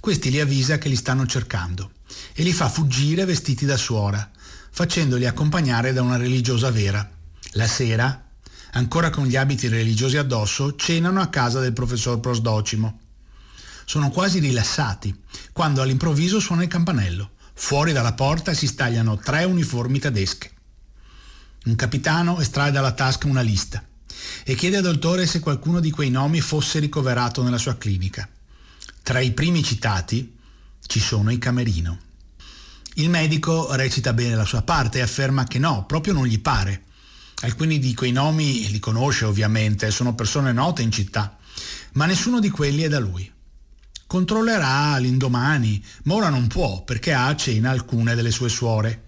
Questi 0.00 0.28
li 0.32 0.40
avvisa 0.40 0.78
che 0.78 0.88
li 0.88 0.96
stanno 0.96 1.26
cercando 1.26 1.92
e 2.32 2.42
li 2.42 2.52
fa 2.52 2.68
fuggire 2.68 3.24
vestiti 3.26 3.64
da 3.64 3.76
suora, 3.76 4.28
facendoli 4.72 5.24
accompagnare 5.24 5.92
da 5.92 6.02
una 6.02 6.16
religiosa 6.16 6.72
vera. 6.72 7.08
La 7.52 7.68
sera, 7.68 8.26
ancora 8.72 9.10
con 9.10 9.26
gli 9.26 9.36
abiti 9.36 9.68
religiosi 9.68 10.16
addosso, 10.16 10.74
cenano 10.74 11.20
a 11.20 11.28
casa 11.28 11.60
del 11.60 11.72
professor 11.72 12.18
Prosdocimo. 12.18 12.98
Sono 13.84 14.10
quasi 14.10 14.40
rilassati, 14.40 15.16
quando 15.52 15.80
all'improvviso 15.80 16.40
suona 16.40 16.64
il 16.64 16.68
campanello. 16.68 17.30
Fuori 17.54 17.92
dalla 17.92 18.14
porta 18.14 18.52
si 18.52 18.66
stagliano 18.66 19.16
tre 19.16 19.44
uniformi 19.44 20.00
tedesche. 20.00 20.58
Un 21.62 21.76
capitano 21.76 22.40
estrae 22.40 22.70
dalla 22.70 22.92
tasca 22.92 23.26
una 23.26 23.42
lista 23.42 23.84
e 24.44 24.54
chiede 24.54 24.78
al 24.78 24.82
dottore 24.82 25.26
se 25.26 25.40
qualcuno 25.40 25.78
di 25.78 25.90
quei 25.90 26.08
nomi 26.08 26.40
fosse 26.40 26.78
ricoverato 26.78 27.42
nella 27.42 27.58
sua 27.58 27.76
clinica. 27.76 28.26
Tra 29.02 29.20
i 29.20 29.32
primi 29.32 29.62
citati 29.62 30.36
ci 30.86 31.00
sono 31.00 31.30
i 31.30 31.38
Camerino. 31.38 31.98
Il 32.94 33.10
medico 33.10 33.74
recita 33.74 34.12
bene 34.14 34.34
la 34.36 34.46
sua 34.46 34.62
parte 34.62 34.98
e 34.98 35.02
afferma 35.02 35.44
che 35.44 35.58
no, 35.58 35.84
proprio 35.84 36.14
non 36.14 36.26
gli 36.26 36.40
pare. 36.40 36.84
Alcuni 37.42 37.78
di 37.78 37.94
quei 37.94 38.12
nomi 38.12 38.70
li 38.70 38.78
conosce 38.78 39.26
ovviamente, 39.26 39.90
sono 39.90 40.14
persone 40.14 40.52
note 40.52 40.82
in 40.82 40.90
città, 40.90 41.38
ma 41.92 42.06
nessuno 42.06 42.40
di 42.40 42.48
quelli 42.50 42.82
è 42.82 42.88
da 42.88 42.98
lui. 42.98 43.30
Controllerà 44.06 44.96
l'indomani, 44.96 45.82
ma 46.04 46.14
ora 46.14 46.30
non 46.30 46.46
può 46.46 46.82
perché 46.84 47.12
ha 47.12 47.26
a 47.26 47.36
cena 47.36 47.70
alcune 47.70 48.14
delle 48.14 48.30
sue 48.30 48.48
suore. 48.48 49.04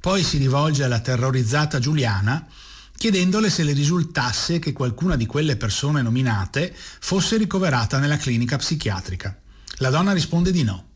Poi 0.00 0.22
si 0.22 0.38
rivolge 0.38 0.84
alla 0.84 1.00
terrorizzata 1.00 1.78
Giuliana 1.80 2.46
chiedendole 2.96 3.50
se 3.50 3.62
le 3.62 3.72
risultasse 3.72 4.58
che 4.58 4.72
qualcuna 4.72 5.16
di 5.16 5.26
quelle 5.26 5.56
persone 5.56 6.02
nominate 6.02 6.74
fosse 6.74 7.36
ricoverata 7.36 7.98
nella 7.98 8.16
clinica 8.16 8.56
psichiatrica. 8.56 9.36
La 9.78 9.90
donna 9.90 10.12
risponde 10.12 10.50
di 10.50 10.64
no 10.64 10.86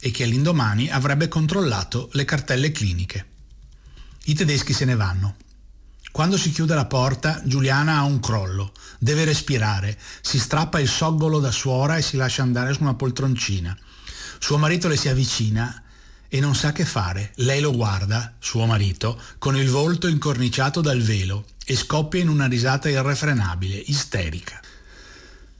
e 0.00 0.10
che 0.10 0.24
all'indomani 0.24 0.90
avrebbe 0.90 1.28
controllato 1.28 2.10
le 2.12 2.24
cartelle 2.24 2.72
cliniche. 2.72 3.26
I 4.24 4.34
tedeschi 4.34 4.72
se 4.72 4.84
ne 4.84 4.96
vanno. 4.96 5.36
Quando 6.10 6.36
si 6.36 6.50
chiude 6.50 6.74
la 6.74 6.86
porta, 6.86 7.40
Giuliana 7.44 7.98
ha 7.98 8.02
un 8.02 8.20
crollo, 8.20 8.72
deve 8.98 9.24
respirare, 9.24 9.98
si 10.20 10.38
strappa 10.38 10.78
il 10.78 10.88
soggolo 10.88 11.40
da 11.40 11.50
suora 11.50 11.96
e 11.96 12.02
si 12.02 12.16
lascia 12.16 12.42
andare 12.42 12.72
su 12.72 12.82
una 12.82 12.94
poltroncina. 12.94 13.76
Suo 14.38 14.58
marito 14.58 14.88
le 14.88 14.96
si 14.96 15.08
avvicina 15.08 15.81
e 16.34 16.40
non 16.40 16.54
sa 16.54 16.72
che 16.72 16.86
fare. 16.86 17.32
Lei 17.36 17.60
lo 17.60 17.72
guarda, 17.72 18.36
suo 18.38 18.64
marito, 18.64 19.20
con 19.36 19.54
il 19.54 19.68
volto 19.68 20.08
incorniciato 20.08 20.80
dal 20.80 21.02
velo 21.02 21.44
e 21.62 21.76
scoppia 21.76 22.22
in 22.22 22.30
una 22.30 22.46
risata 22.46 22.88
irrefrenabile, 22.88 23.76
isterica. 23.76 24.58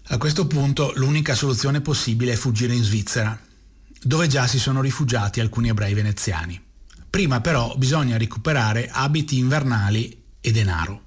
A 0.05 0.17
questo 0.17 0.47
punto 0.47 0.93
l'unica 0.95 1.35
soluzione 1.35 1.83
possibile 1.83 2.33
è 2.33 2.37
fuggire 2.37 2.73
in 2.73 2.83
Svizzera, 2.85 3.39
dove 4.03 4.29
già 4.29 4.47
si 4.47 4.59
sono 4.59 4.81
rifugiati 4.81 5.41
alcuni 5.41 5.69
ebrei 5.69 5.93
veneziani. 5.93 6.59
Prima 7.11 7.43
però 7.43 7.75
bisogna 7.77 8.17
recuperare 8.17 8.89
abiti 8.91 9.37
invernali 9.37 10.23
e 10.41 10.53
denaro. 10.53 11.03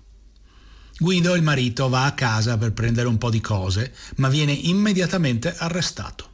Guido, 0.99 1.33
il 1.33 1.41
marito, 1.41 1.89
va 1.89 2.05
a 2.05 2.13
casa 2.13 2.59
per 2.59 2.71
prendere 2.71 3.07
un 3.07 3.17
po' 3.17 3.31
di 3.31 3.41
cose, 3.41 3.95
ma 4.17 4.29
viene 4.29 4.51
immediatamente 4.51 5.55
arrestato. 5.57 6.29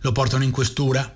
Lo 0.00 0.10
portano 0.10 0.42
in 0.42 0.50
questura 0.50 1.14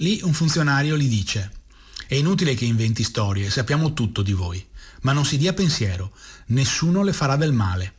Lì 0.00 0.20
un 0.22 0.32
funzionario 0.32 0.96
gli 0.96 1.08
dice 1.08 1.58
è 2.06 2.14
inutile 2.14 2.54
che 2.54 2.64
inventi 2.64 3.02
storie, 3.02 3.50
sappiamo 3.50 3.92
tutto 3.92 4.22
di 4.22 4.32
voi, 4.32 4.66
ma 5.02 5.12
non 5.12 5.26
si 5.26 5.36
dia 5.36 5.52
pensiero, 5.52 6.12
nessuno 6.46 7.02
le 7.02 7.12
farà 7.12 7.36
del 7.36 7.52
male. 7.52 7.94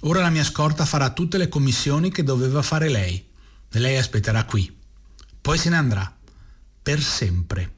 Ora 0.00 0.20
la 0.20 0.28
mia 0.28 0.44
scorta 0.44 0.84
farà 0.84 1.10
tutte 1.10 1.38
le 1.38 1.48
commissioni 1.48 2.12
che 2.12 2.22
doveva 2.22 2.62
fare 2.62 2.90
lei. 2.90 3.26
Lei 3.70 3.96
aspetterà 3.96 4.44
qui. 4.44 4.72
Poi 5.40 5.58
se 5.58 5.70
ne 5.70 5.76
andrà. 5.76 6.14
Per 6.82 7.02
sempre. 7.02 7.72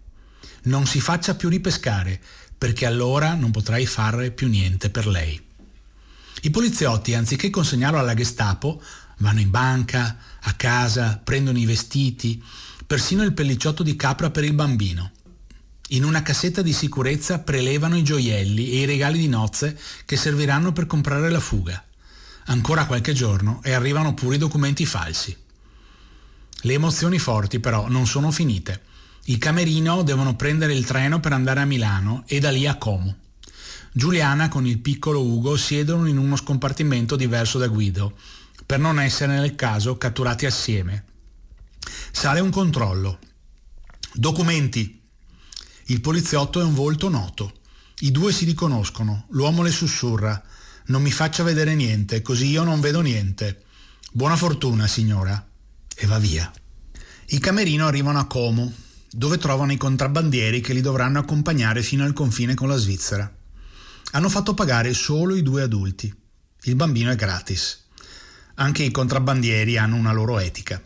Non 0.65 0.85
si 0.87 1.01
faccia 1.01 1.37
più 1.37 1.49
ripescare, 1.49 2.21
perché 2.59 2.85
allora 2.85 3.35
non 3.35 3.53
potrai 3.53 3.87
fare 3.87 4.33
più 4.33 4.49
niente 4.49 4.91
per 4.91 5.07
lei. 5.07 5.41
I 6.43 6.51
poliziotti, 6.51 7.15
anziché 7.15 7.49
consegnarlo 7.49 7.99
alla 7.99 8.15
Gestapo, 8.15 8.83
vanno 9.19 9.41
in 9.41 9.51
banca, 9.51 10.19
a 10.41 10.53
casa, 10.55 11.19
prendono 11.23 11.59
i 11.59 11.65
vestiti, 11.65 12.43
persino 12.87 13.25
il 13.25 13.33
pellicciotto 13.33 13.83
di 13.83 13.97
capra 13.97 14.31
per 14.31 14.45
il 14.45 14.53
bambino. 14.53 15.11
In 15.89 16.05
una 16.05 16.23
cassetta 16.23 16.63
di 16.63 16.73
sicurezza 16.73 17.41
prelevano 17.41 17.97
i 17.97 18.05
gioielli 18.05 18.71
e 18.71 18.81
i 18.81 18.85
regali 18.85 19.19
di 19.19 19.29
nozze 19.29 19.79
che 20.05 20.17
serviranno 20.17 20.73
per 20.73 20.87
comprare 20.87 21.29
la 21.31 21.41
fuga. 21.41 21.83
Ancora 22.47 22.87
qualche 22.87 23.13
giorno 23.13 23.61
e 23.65 23.73
arrivano 23.73 24.15
pure 24.15 24.37
i 24.37 24.39
documenti 24.39 24.87
falsi. 24.87 25.37
Le 26.61 26.73
emozioni 26.73 27.19
forti 27.19 27.59
però 27.59 27.89
non 27.89 28.07
sono 28.07 28.31
finite. 28.31 28.83
I 29.27 29.39
Camerino 29.39 30.03
devono 30.03 30.37
prendere 30.37 30.73
il 30.73 30.85
treno 30.85 31.19
per 31.19 31.33
andare 31.33 31.61
a 31.61 31.65
Milano 31.65 32.23
e 32.27 32.39
da 32.39 32.51
lì 32.51 32.69
a 32.69 32.77
Como. 32.77 33.17
Giuliana 33.93 34.49
con 34.49 34.65
il 34.67 34.79
piccolo 34.79 35.23
Ugo 35.23 35.57
siedono 35.57 36.07
in 36.07 36.19
uno 36.19 36.37
scompartimento 36.37 37.17
diverso 37.17 37.59
da 37.59 37.67
Guido, 37.67 38.17
per 38.65 38.79
non 38.79 39.01
essere 39.01 39.39
nel 39.39 39.57
caso 39.57 39.97
catturati 39.97 40.47
assieme, 40.47 41.05
Sale 42.11 42.41
un 42.41 42.51
controllo. 42.51 43.19
Documenti. 44.13 45.03
Il 45.87 46.01
poliziotto 46.01 46.61
è 46.61 46.65
un 46.65 46.75
volto 46.75 47.09
noto. 47.09 47.61
I 48.01 48.11
due 48.11 48.33
si 48.33 48.45
riconoscono. 48.45 49.27
L'uomo 49.31 49.63
le 49.63 49.71
sussurra. 49.71 50.43
Non 50.87 51.03
mi 51.03 51.11
faccia 51.11 51.43
vedere 51.43 51.75
niente, 51.75 52.23
così 52.23 52.47
io 52.47 52.63
non 52.63 52.81
vedo 52.81 53.01
niente. 53.01 53.65
Buona 54.13 54.37
fortuna, 54.37 54.87
signora. 54.87 55.47
E 55.95 56.07
va 56.07 56.19
via. 56.19 56.51
I 57.27 57.39
camerino 57.39 57.87
arrivano 57.87 58.19
a 58.19 58.27
Como, 58.27 58.73
dove 59.11 59.39
trovano 59.39 59.73
i 59.73 59.77
contrabbandieri 59.77 60.61
che 60.61 60.73
li 60.73 60.81
dovranno 60.81 61.19
accompagnare 61.19 61.83
fino 61.83 62.05
al 62.05 62.13
confine 62.13 62.55
con 62.55 62.69
la 62.69 62.77
Svizzera. 62.77 63.35
Hanno 64.13 64.29
fatto 64.29 64.55
pagare 64.55 64.95
solo 64.95 65.35
i 65.35 65.43
due 65.43 65.63
adulti. 65.63 66.15
Il 66.63 66.77
bambino 66.77 67.11
è 67.11 67.17
gratis. 67.17 67.85
Anche 68.57 68.83
i 68.83 68.91
contrabbandieri 68.91 69.77
hanno 69.77 69.97
una 69.97 70.13
loro 70.13 70.39
etica. 70.39 70.83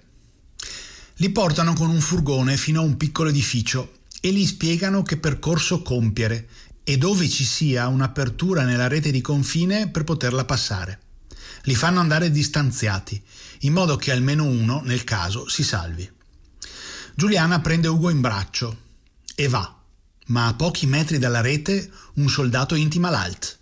Li 1.21 1.29
portano 1.29 1.75
con 1.75 1.91
un 1.91 2.01
furgone 2.01 2.57
fino 2.57 2.81
a 2.81 2.83
un 2.83 2.97
piccolo 2.97 3.29
edificio 3.29 3.99
e 4.23 4.33
gli 4.33 4.47
spiegano 4.47 5.03
che 5.03 5.19
percorso 5.19 5.83
compiere 5.83 6.49
e 6.83 6.97
dove 6.97 7.29
ci 7.29 7.45
sia 7.45 7.89
un'apertura 7.89 8.65
nella 8.65 8.89
rete 8.89 9.11
di 9.11 9.21
confine 9.21 9.91
per 9.91 10.05
poterla 10.05 10.47
passare. 10.47 10.99
Li 11.65 11.75
fanno 11.75 12.01
andare 12.01 12.31
distanziati, 12.31 13.23
in 13.61 13.75
modo 13.75 13.97
che 13.97 14.13
almeno 14.13 14.45
uno, 14.45 14.81
nel 14.83 15.05
caso, 15.05 15.47
si 15.47 15.63
salvi. 15.63 16.11
Giuliana 17.15 17.61
prende 17.61 17.89
Ugo 17.89 18.09
in 18.09 18.23
braccio 18.23 18.79
e 19.35 19.47
va, 19.47 19.79
ma 20.29 20.47
a 20.47 20.55
pochi 20.55 20.87
metri 20.87 21.19
dalla 21.19 21.43
rete 21.43 21.93
un 22.15 22.31
soldato 22.31 22.75
intima 22.75 23.11
l'alt. 23.11 23.59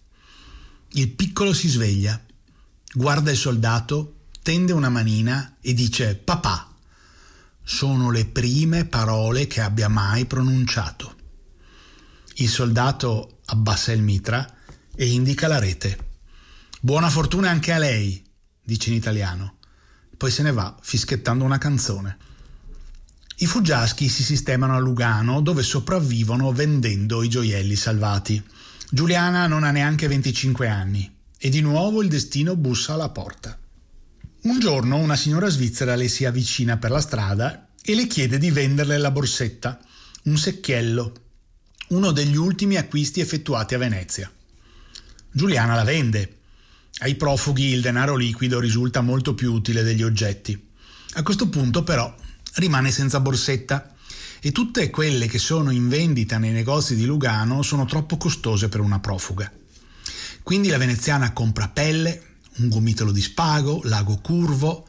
Il 0.92 1.08
piccolo 1.08 1.52
si 1.52 1.66
sveglia, 1.66 2.24
guarda 2.92 3.32
il 3.32 3.36
soldato, 3.36 4.14
tende 4.42 4.72
una 4.72 4.90
manina 4.90 5.56
e 5.60 5.74
dice 5.74 6.14
papà 6.14 6.67
sono 7.70 8.10
le 8.10 8.24
prime 8.24 8.86
parole 8.86 9.46
che 9.46 9.60
abbia 9.60 9.88
mai 9.88 10.24
pronunciato. 10.24 11.16
Il 12.36 12.48
soldato 12.48 13.40
abbassa 13.44 13.92
il 13.92 14.00
mitra 14.00 14.54
e 14.96 15.06
indica 15.10 15.48
la 15.48 15.58
rete. 15.58 16.06
Buona 16.80 17.10
fortuna 17.10 17.50
anche 17.50 17.72
a 17.72 17.78
lei, 17.78 18.24
dice 18.62 18.88
in 18.88 18.96
italiano. 18.96 19.58
Poi 20.16 20.30
se 20.30 20.42
ne 20.42 20.50
va 20.50 20.78
fischiettando 20.80 21.44
una 21.44 21.58
canzone. 21.58 22.16
I 23.36 23.46
fuggiaschi 23.46 24.08
si 24.08 24.22
sistemano 24.22 24.74
a 24.74 24.78
Lugano 24.78 25.42
dove 25.42 25.62
sopravvivono 25.62 26.50
vendendo 26.52 27.22
i 27.22 27.28
gioielli 27.28 27.76
salvati. 27.76 28.42
Giuliana 28.90 29.46
non 29.46 29.62
ha 29.62 29.70
neanche 29.70 30.08
25 30.08 30.68
anni 30.68 31.14
e 31.36 31.50
di 31.50 31.60
nuovo 31.60 32.00
il 32.00 32.08
destino 32.08 32.56
bussa 32.56 32.94
alla 32.94 33.10
porta. 33.10 33.58
Un 34.40 34.60
giorno 34.60 34.96
una 34.96 35.16
signora 35.16 35.48
svizzera 35.48 35.96
le 35.96 36.06
si 36.06 36.24
avvicina 36.24 36.76
per 36.76 36.92
la 36.92 37.00
strada 37.00 37.70
e 37.82 37.94
le 37.96 38.06
chiede 38.06 38.38
di 38.38 38.52
venderle 38.52 38.96
la 38.96 39.10
borsetta, 39.10 39.80
un 40.24 40.38
secchiello, 40.38 41.12
uno 41.88 42.12
degli 42.12 42.36
ultimi 42.36 42.76
acquisti 42.76 43.20
effettuati 43.20 43.74
a 43.74 43.78
Venezia. 43.78 44.30
Giuliana 45.32 45.74
la 45.74 45.82
vende. 45.82 46.36
Ai 47.00 47.16
profughi 47.16 47.72
il 47.72 47.80
denaro 47.80 48.14
liquido 48.14 48.60
risulta 48.60 49.00
molto 49.00 49.34
più 49.34 49.52
utile 49.52 49.82
degli 49.82 50.02
oggetti. 50.02 50.68
A 51.14 51.22
questo 51.22 51.48
punto 51.48 51.82
però 51.82 52.14
rimane 52.54 52.92
senza 52.92 53.18
borsetta 53.20 53.94
e 54.40 54.52
tutte 54.52 54.88
quelle 54.90 55.26
che 55.26 55.38
sono 55.38 55.70
in 55.70 55.88
vendita 55.88 56.38
nei 56.38 56.52
negozi 56.52 56.94
di 56.94 57.06
Lugano 57.06 57.62
sono 57.62 57.86
troppo 57.86 58.16
costose 58.16 58.68
per 58.68 58.80
una 58.80 59.00
profuga. 59.00 59.50
Quindi 60.44 60.68
la 60.68 60.78
veneziana 60.78 61.32
compra 61.32 61.68
pelle, 61.68 62.27
un 62.58 62.68
gomitolo 62.68 63.12
di 63.12 63.22
spago, 63.22 63.80
lago 63.84 64.18
curvo, 64.18 64.86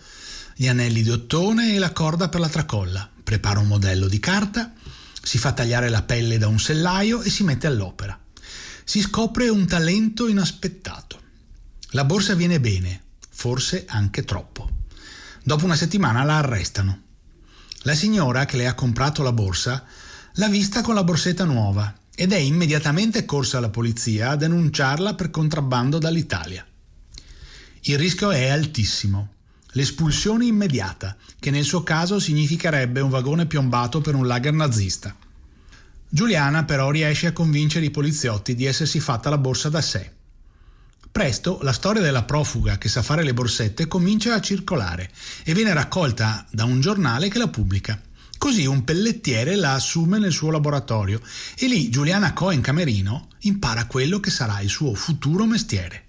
gli 0.56 0.68
anelli 0.68 1.02
di 1.02 1.10
ottone 1.10 1.74
e 1.76 1.80
la 1.80 1.92
corda 1.92 2.30
per 2.30 2.40
la 2.40 2.50
tracolla. 2.50 3.10
Prepara 3.24 3.60
un 3.60 3.68
modello 3.68 4.08
di 4.08 4.20
carta, 4.20 4.74
si 5.22 5.38
fa 5.38 5.54
tagliare 5.54 5.90
la 5.90 6.02
pelle 6.02 6.38
da 6.38 6.48
un 6.48 6.60
sellaio 6.60 7.22
e 7.22 7.30
si 7.30 7.44
mette 7.44 7.68
all'opera. 7.68 8.20
Si 8.84 9.02
scopre 9.02 9.50
un 9.50 9.66
talento 9.68 10.28
inaspettato. 10.28 11.20
La 11.92 12.04
borsa 12.04 12.36
viene 12.36 12.60
bene, 12.60 13.02
forse 13.30 13.86
anche 13.88 14.24
troppo. 14.24 14.70
Dopo 15.44 15.66
una 15.66 15.76
settimana 15.76 16.24
la 16.24 16.38
arrestano. 16.38 17.02
La 17.84 17.94
signora 17.94 18.46
che 18.46 18.58
le 18.58 18.68
ha 18.68 18.74
comprato 18.74 19.24
la 19.24 19.32
borsa 19.32 19.86
l'ha 20.34 20.48
vista 20.48 20.82
con 20.82 20.96
la 20.96 21.04
borsetta 21.04 21.46
nuova 21.46 21.96
ed 22.14 22.34
è 22.34 22.38
immediatamente 22.38 23.24
corsa 23.24 23.60
alla 23.60 23.70
polizia 23.70 24.32
a 24.32 24.36
denunciarla 24.36 25.16
per 25.16 25.30
contrabbando 25.30 26.00
dall'Italia. 26.00 26.66
Il 27.84 27.98
rischio 27.98 28.32
è 28.32 28.50
altissimo. 28.50 29.36
L'espulsione 29.74 30.46
immediata, 30.46 31.16
che 31.40 31.50
nel 31.52 31.64
suo 31.64 31.84
caso 31.84 32.20
significherebbe 32.20 33.00
un 33.00 33.10
vagone 33.10 33.46
piombato 33.46 34.02
per 34.02 34.16
un 34.16 34.28
lager 34.28 34.52
nazista. 34.52 35.16
Giuliana 36.10 36.66
però 36.66 36.90
riesce 36.90 37.28
a 37.28 37.34
convincere 37.34 37.86
i 37.86 37.92
poliziotti 37.92 38.56
di 38.56 38.66
essersi 38.66 39.00
fatta 39.00 39.30
la 39.30 39.38
borsa 39.38 39.70
da 39.70 39.80
sé. 39.80 40.12
Presto 41.12 41.60
la 41.62 41.72
storia 41.72 42.02
della 42.02 42.24
profuga 42.24 42.78
che 42.78 42.90
sa 42.90 43.02
fare 43.02 43.24
le 43.24 43.34
borsette 43.34 43.88
comincia 43.88 44.34
a 44.34 44.42
circolare 44.42 45.10
e 45.44 45.54
viene 45.54 45.74
raccolta 45.74 46.46
da 46.52 46.66
un 46.66 46.82
giornale 46.82 47.30
che 47.30 47.38
la 47.38 47.48
pubblica. 47.48 48.02
Così 48.38 48.66
un 48.66 48.84
pellettiere 48.84 49.56
la 49.56 49.74
assume 49.74 50.18
nel 50.18 50.32
suo 50.32 50.50
laboratorio 50.50 51.22
e 51.58 51.68
lì 51.68 51.90
Giuliana 51.90 52.34
Cohen 52.34 52.62
Camerino 52.62 53.30
impara 53.40 53.86
quello 53.86 54.20
che 54.20 54.32
sarà 54.32 54.60
il 54.62 54.70
suo 54.70 54.94
futuro 54.94 55.46
mestiere. 55.46 56.09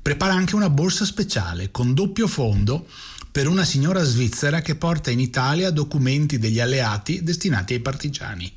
Prepara 0.00 0.32
anche 0.32 0.54
una 0.54 0.70
borsa 0.70 1.04
speciale 1.04 1.70
con 1.70 1.94
doppio 1.94 2.26
fondo 2.26 2.86
per 3.30 3.46
una 3.46 3.64
signora 3.64 4.02
svizzera 4.02 4.60
che 4.60 4.74
porta 4.74 5.10
in 5.10 5.20
Italia 5.20 5.70
documenti 5.70 6.38
degli 6.38 6.60
alleati 6.60 7.22
destinati 7.22 7.74
ai 7.74 7.80
partigiani. 7.80 8.52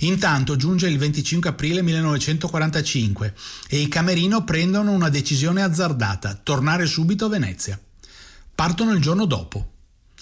Intanto 0.00 0.56
giunge 0.56 0.88
il 0.88 0.98
25 0.98 1.50
aprile 1.50 1.82
1945 1.82 3.34
e 3.68 3.78
i 3.78 3.88
Camerino 3.88 4.42
prendono 4.42 4.90
una 4.90 5.08
decisione 5.08 5.62
azzardata, 5.62 6.40
tornare 6.42 6.86
subito 6.86 7.26
a 7.26 7.28
Venezia. 7.28 7.80
Partono 8.54 8.92
il 8.92 9.00
giorno 9.00 9.26
dopo 9.26 9.70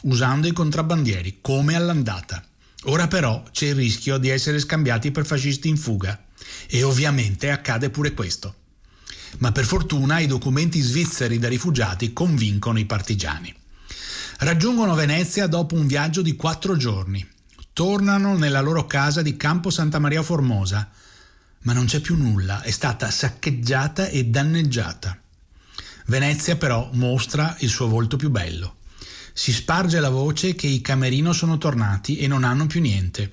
usando 0.02 0.46
i 0.46 0.52
contrabbandieri, 0.52 1.38
come 1.40 1.74
all'andata. 1.74 2.44
Ora 2.84 3.08
però 3.08 3.42
c'è 3.50 3.66
il 3.66 3.74
rischio 3.74 4.18
di 4.18 4.28
essere 4.28 4.58
scambiati 4.58 5.10
per 5.10 5.26
fascisti 5.26 5.68
in 5.68 5.76
fuga. 5.76 6.26
E 6.66 6.82
ovviamente 6.82 7.50
accade 7.50 7.90
pure 7.90 8.14
questo. 8.14 8.54
Ma 9.38 9.52
per 9.52 9.64
fortuna 9.64 10.18
i 10.18 10.26
documenti 10.26 10.80
svizzeri 10.80 11.38
da 11.38 11.48
rifugiati 11.48 12.12
convincono 12.12 12.78
i 12.78 12.84
partigiani. 12.84 13.54
Raggiungono 14.38 14.94
Venezia 14.94 15.46
dopo 15.46 15.74
un 15.74 15.86
viaggio 15.86 16.22
di 16.22 16.36
quattro 16.36 16.76
giorni. 16.76 17.26
Tornano 17.72 18.36
nella 18.36 18.60
loro 18.60 18.86
casa 18.86 19.22
di 19.22 19.36
Campo 19.36 19.70
Santa 19.70 19.98
Maria 19.98 20.22
Formosa. 20.22 20.90
Ma 21.62 21.72
non 21.72 21.86
c'è 21.86 22.00
più 22.00 22.16
nulla, 22.16 22.62
è 22.62 22.70
stata 22.70 23.10
saccheggiata 23.10 24.08
e 24.08 24.24
danneggiata. 24.24 25.18
Venezia 26.06 26.56
però 26.56 26.88
mostra 26.94 27.54
il 27.60 27.68
suo 27.68 27.86
volto 27.86 28.16
più 28.16 28.30
bello. 28.30 28.76
Si 29.32 29.52
sparge 29.52 30.00
la 30.00 30.08
voce 30.08 30.54
che 30.54 30.66
i 30.66 30.80
Camerino 30.80 31.32
sono 31.32 31.56
tornati 31.56 32.18
e 32.18 32.26
non 32.26 32.44
hanno 32.44 32.66
più 32.66 32.80
niente. 32.80 33.32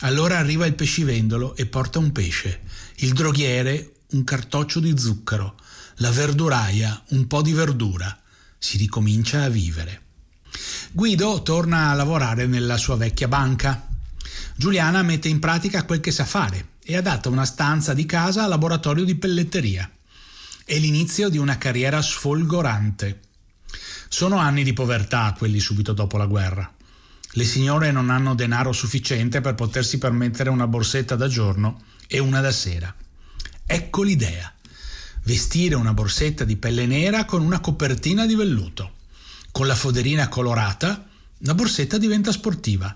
Allora 0.00 0.38
arriva 0.38 0.66
il 0.66 0.74
pescivendolo 0.74 1.56
e 1.56 1.66
porta 1.66 1.98
un 1.98 2.12
pesce, 2.12 2.60
il 2.96 3.12
droghiere 3.12 3.92
un 4.12 4.24
cartoccio 4.24 4.80
di 4.80 4.96
zucchero, 4.96 5.56
la 5.96 6.10
verduraia 6.10 7.02
un 7.08 7.26
po' 7.26 7.42
di 7.42 7.52
verdura. 7.52 8.18
Si 8.58 8.76
ricomincia 8.76 9.42
a 9.42 9.48
vivere. 9.48 10.00
Guido 10.92 11.42
torna 11.42 11.90
a 11.90 11.94
lavorare 11.94 12.46
nella 12.46 12.76
sua 12.76 12.96
vecchia 12.96 13.28
banca. 13.28 13.88
Giuliana 14.54 15.02
mette 15.02 15.28
in 15.28 15.38
pratica 15.38 15.84
quel 15.84 16.00
che 16.00 16.10
sa 16.10 16.24
fare 16.24 16.68
e 16.84 16.96
adatta 16.96 17.28
una 17.28 17.44
stanza 17.44 17.94
di 17.94 18.06
casa 18.06 18.44
a 18.44 18.46
laboratorio 18.46 19.04
di 19.04 19.14
pelletteria. 19.14 19.90
È 20.64 20.78
l'inizio 20.78 21.28
di 21.28 21.38
una 21.38 21.58
carriera 21.58 22.00
sfolgorante. 22.00 23.20
Sono 24.08 24.36
anni 24.36 24.62
di 24.62 24.72
povertà 24.72 25.34
quelli 25.36 25.58
subito 25.58 25.92
dopo 25.92 26.18
la 26.18 26.26
guerra. 26.26 26.70
Le 27.34 27.44
signore 27.44 27.90
non 27.90 28.10
hanno 28.10 28.34
denaro 28.34 28.72
sufficiente 28.72 29.40
per 29.40 29.54
potersi 29.54 29.96
permettere 29.98 30.50
una 30.50 30.66
borsetta 30.66 31.16
da 31.16 31.28
giorno 31.28 31.82
e 32.06 32.18
una 32.18 32.40
da 32.40 32.52
sera. 32.52 32.94
Ecco 33.72 34.02
l'idea. 34.02 34.52
Vestire 35.22 35.76
una 35.76 35.94
borsetta 35.94 36.44
di 36.44 36.56
pelle 36.56 36.84
nera 36.84 37.24
con 37.24 37.40
una 37.40 37.60
copertina 37.60 38.26
di 38.26 38.34
velluto. 38.34 38.96
Con 39.50 39.66
la 39.66 39.74
foderina 39.74 40.28
colorata, 40.28 41.06
la 41.38 41.54
borsetta 41.54 41.96
diventa 41.96 42.32
sportiva. 42.32 42.94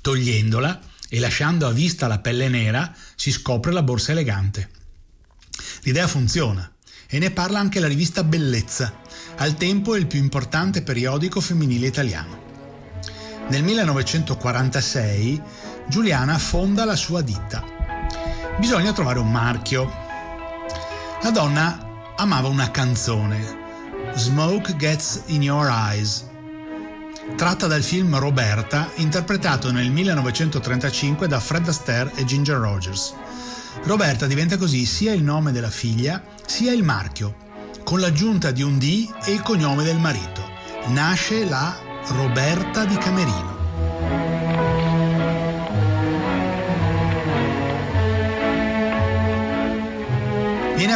Togliendola 0.00 0.80
e 1.10 1.20
lasciando 1.20 1.66
a 1.66 1.72
vista 1.72 2.06
la 2.06 2.20
pelle 2.20 2.48
nera, 2.48 2.90
si 3.14 3.30
scopre 3.30 3.70
la 3.70 3.82
borsa 3.82 4.12
elegante. 4.12 4.70
L'idea 5.82 6.08
funziona 6.08 6.72
e 7.06 7.18
ne 7.18 7.30
parla 7.30 7.58
anche 7.58 7.78
la 7.78 7.86
rivista 7.86 8.24
Bellezza, 8.24 9.00
al 9.36 9.58
tempo 9.58 9.94
il 9.94 10.06
più 10.06 10.20
importante 10.20 10.80
periodico 10.80 11.42
femminile 11.42 11.86
italiano. 11.86 12.42
Nel 13.50 13.62
1946 13.62 15.42
Giuliana 15.86 16.38
fonda 16.38 16.86
la 16.86 16.96
sua 16.96 17.20
ditta. 17.20 17.62
Bisogna 18.58 18.94
trovare 18.94 19.18
un 19.18 19.30
marchio. 19.30 20.03
La 21.24 21.30
donna 21.30 22.12
amava 22.16 22.48
una 22.48 22.70
canzone, 22.70 24.12
Smoke 24.12 24.76
Gets 24.76 25.22
in 25.28 25.40
Your 25.40 25.70
Eyes, 25.70 26.28
tratta 27.34 27.66
dal 27.66 27.82
film 27.82 28.18
Roberta, 28.18 28.90
interpretato 28.96 29.72
nel 29.72 29.90
1935 29.90 31.26
da 31.26 31.40
Fred 31.40 31.66
Astaire 31.66 32.12
e 32.16 32.26
Ginger 32.26 32.58
Rogers. 32.58 33.14
Roberta 33.84 34.26
diventa 34.26 34.58
così 34.58 34.84
sia 34.84 35.14
il 35.14 35.22
nome 35.22 35.50
della 35.50 35.70
figlia 35.70 36.22
sia 36.44 36.72
il 36.72 36.82
marchio, 36.82 37.36
con 37.84 38.00
l'aggiunta 38.00 38.50
di 38.50 38.60
un 38.60 38.76
D 38.76 39.10
e 39.24 39.32
il 39.32 39.40
cognome 39.40 39.82
del 39.82 39.98
marito. 39.98 40.42
Nasce 40.88 41.48
la 41.48 41.74
Roberta 42.08 42.84
di 42.84 42.98
Camerino. 42.98 43.53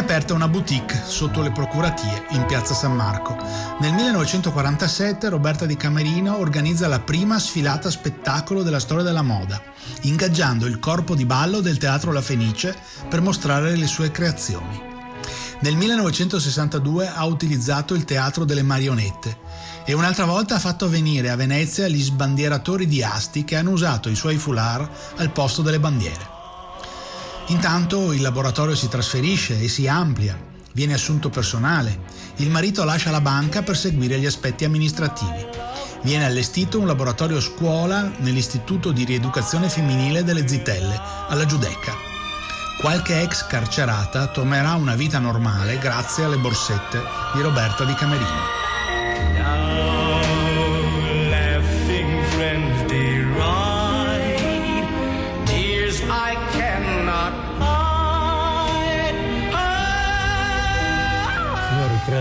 Aperta 0.09 0.33
una 0.33 0.47
boutique 0.47 0.99
sotto 1.05 1.39
le 1.43 1.51
procuratie 1.51 2.25
in 2.31 2.43
piazza 2.47 2.73
San 2.73 2.95
Marco. 2.95 3.37
Nel 3.79 3.93
1947 3.93 5.29
Roberta 5.29 5.67
Di 5.67 5.77
Camerino 5.77 6.39
organizza 6.39 6.87
la 6.87 6.99
prima 6.99 7.37
sfilata 7.37 7.91
spettacolo 7.91 8.63
della 8.63 8.79
storia 8.79 9.03
della 9.03 9.21
moda, 9.21 9.61
ingaggiando 10.01 10.65
il 10.65 10.79
corpo 10.79 11.13
di 11.13 11.27
ballo 11.27 11.59
del 11.59 11.77
Teatro 11.77 12.11
La 12.11 12.23
Fenice 12.23 12.75
per 13.07 13.21
mostrare 13.21 13.75
le 13.75 13.85
sue 13.85 14.09
creazioni. 14.09 14.81
Nel 15.59 15.75
1962 15.75 17.07
ha 17.07 17.25
utilizzato 17.25 17.93
il 17.93 18.03
Teatro 18.03 18.45
delle 18.45 18.63
Marionette 18.63 19.37
e 19.85 19.93
un'altra 19.93 20.25
volta 20.25 20.55
ha 20.55 20.59
fatto 20.59 20.89
venire 20.89 21.29
a 21.29 21.35
Venezia 21.35 21.87
gli 21.87 22.01
sbandieratori 22.01 22.87
di 22.87 23.03
Asti 23.03 23.43
che 23.43 23.57
hanno 23.57 23.69
usato 23.69 24.09
i 24.09 24.15
suoi 24.15 24.37
foulard 24.37 24.89
al 25.17 25.29
posto 25.29 25.61
delle 25.61 25.79
bandiere. 25.79 26.38
Intanto 27.49 28.13
il 28.13 28.21
laboratorio 28.21 28.75
si 28.75 28.87
trasferisce 28.87 29.59
e 29.59 29.67
si 29.67 29.87
amplia, 29.87 30.37
viene 30.73 30.93
assunto 30.93 31.29
personale, 31.29 31.99
il 32.37 32.49
marito 32.51 32.83
lascia 32.83 33.09
la 33.09 33.21
banca 33.21 33.63
per 33.63 33.75
seguire 33.75 34.19
gli 34.19 34.27
aspetti 34.27 34.65
amministrativi. 34.65 35.47
Viene 36.03 36.25
allestito 36.25 36.79
un 36.79 36.85
laboratorio 36.85 37.41
scuola 37.41 38.11
nell'Istituto 38.19 38.91
di 38.91 39.03
Rieducazione 39.03 39.67
Femminile 39.67 40.23
delle 40.23 40.47
Zitelle, 40.47 40.99
alla 41.27 41.45
Giudecca. 41.45 41.91
Qualche 42.79 43.19
ex 43.19 43.47
carcerata 43.47 44.27
tornerà 44.27 44.69
a 44.69 44.75
una 44.75 44.95
vita 44.95 45.17
normale 45.17 45.79
grazie 45.79 46.25
alle 46.25 46.37
borsette 46.37 47.01
di 47.33 47.41
Roberta 47.41 47.83
Di 47.83 47.95
Camerino. 47.95 48.68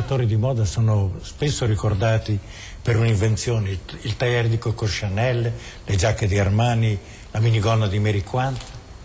Creatori 0.08 0.34
di 0.34 0.40
moda 0.40 0.64
sono 0.64 1.16
spesso 1.20 1.66
ricordati 1.66 2.38
per 2.80 2.96
un'invenzione, 2.96 3.78
il 4.00 4.16
tailleur 4.16 4.46
di 4.46 4.56
Coco 4.56 4.86
Chanel, 4.88 5.52
le 5.84 5.96
giacche 5.96 6.26
di 6.26 6.38
Armani, 6.38 6.98
la 7.30 7.40
minigonna 7.40 7.86
di 7.86 7.98
Mary 7.98 8.22
Quant 8.22 8.58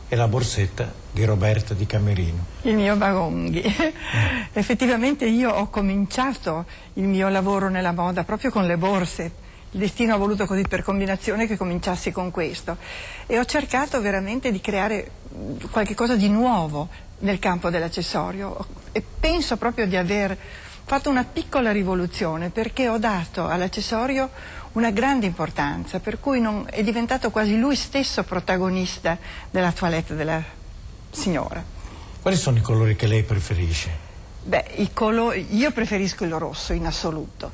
e 0.07 0.15
la 0.15 0.29
borsetta 0.29 0.89
di 1.11 1.25
Roberta 1.25 1.73
di 1.73 1.85
Camerino. 1.85 2.45
Il 2.61 2.75
mio 2.75 2.95
Bagonghi. 2.95 3.59
Eh. 3.59 3.93
Effettivamente 4.53 5.25
io 5.25 5.51
ho 5.51 5.67
cominciato 5.67 6.63
il 6.93 7.03
mio 7.03 7.27
lavoro 7.27 7.67
nella 7.67 7.91
moda 7.91 8.23
proprio 8.23 8.49
con 8.49 8.65
le 8.65 8.77
borse. 8.77 9.23
Il 9.71 9.79
destino 9.81 10.13
ha 10.13 10.17
voluto 10.17 10.45
così 10.45 10.61
per 10.61 10.83
combinazione 10.83 11.47
che 11.47 11.57
cominciassi 11.57 12.13
con 12.13 12.31
questo 12.31 12.77
e 13.25 13.37
ho 13.37 13.43
cercato 13.43 13.99
veramente 13.99 14.53
di 14.53 14.61
creare 14.61 15.11
qualcosa 15.69 16.15
di 16.15 16.29
nuovo 16.29 16.87
nel 17.19 17.39
campo 17.39 17.69
dell'accessorio 17.69 18.55
e 18.93 19.03
penso 19.19 19.57
proprio 19.57 19.85
di 19.85 19.97
aver 19.97 20.37
fatto 20.93 21.09
una 21.09 21.23
piccola 21.23 21.71
rivoluzione 21.71 22.51
perché 22.51 22.87
ho 22.87 22.99
dato 22.99 23.47
all'accessorio 23.47 24.29
una 24.73 24.91
grande 24.91 25.25
importanza, 25.25 25.99
per 25.99 26.19
cui 26.19 26.39
non, 26.39 26.67
è 26.69 26.83
diventato 26.83 27.31
quasi 27.31 27.57
lui 27.57 27.75
stesso 27.75 28.21
protagonista 28.21 29.17
della 29.49 29.71
toilette 29.71 30.13
della 30.13 30.43
signora. 31.09 31.63
Quali 32.21 32.37
sono 32.37 32.59
i 32.59 32.61
colori 32.61 32.95
che 32.95 33.07
lei 33.07 33.23
preferisce? 33.23 33.89
Beh, 34.43 34.87
colori, 34.93 35.55
io 35.55 35.71
preferisco 35.71 36.25
il 36.25 36.33
rosso 36.35 36.73
in 36.73 36.85
assoluto, 36.85 37.49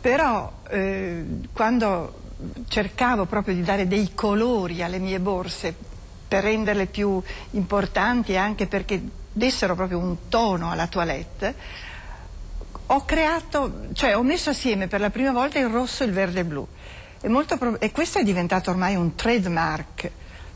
però 0.00 0.60
eh, 0.68 1.24
quando 1.52 2.20
cercavo 2.68 3.24
proprio 3.24 3.56
di 3.56 3.64
dare 3.64 3.88
dei 3.88 4.14
colori 4.14 4.84
alle 4.84 5.00
mie 5.00 5.18
borse 5.18 5.74
per 6.28 6.44
renderle 6.44 6.86
più 6.86 7.20
importanti 7.52 8.34
e 8.34 8.36
anche 8.36 8.68
perché 8.68 9.02
dessero 9.32 9.74
proprio 9.74 9.98
un 9.98 10.28
tono 10.28 10.70
alla 10.70 10.86
toilette, 10.86 11.96
ho 12.90 13.04
creato, 13.04 13.86
cioè 13.92 14.16
ho 14.16 14.22
messo 14.22 14.50
assieme 14.50 14.86
per 14.86 15.00
la 15.00 15.10
prima 15.10 15.32
volta 15.32 15.58
il 15.58 15.68
rosso, 15.68 16.04
il 16.04 16.12
verde 16.12 16.38
e 16.38 16.42
il 16.42 16.48
blu. 16.48 16.66
E, 17.20 17.30
e 17.80 17.90
questo 17.90 18.18
è 18.18 18.22
diventato 18.22 18.70
ormai 18.70 18.94
un 18.94 19.14
trademark 19.14 20.10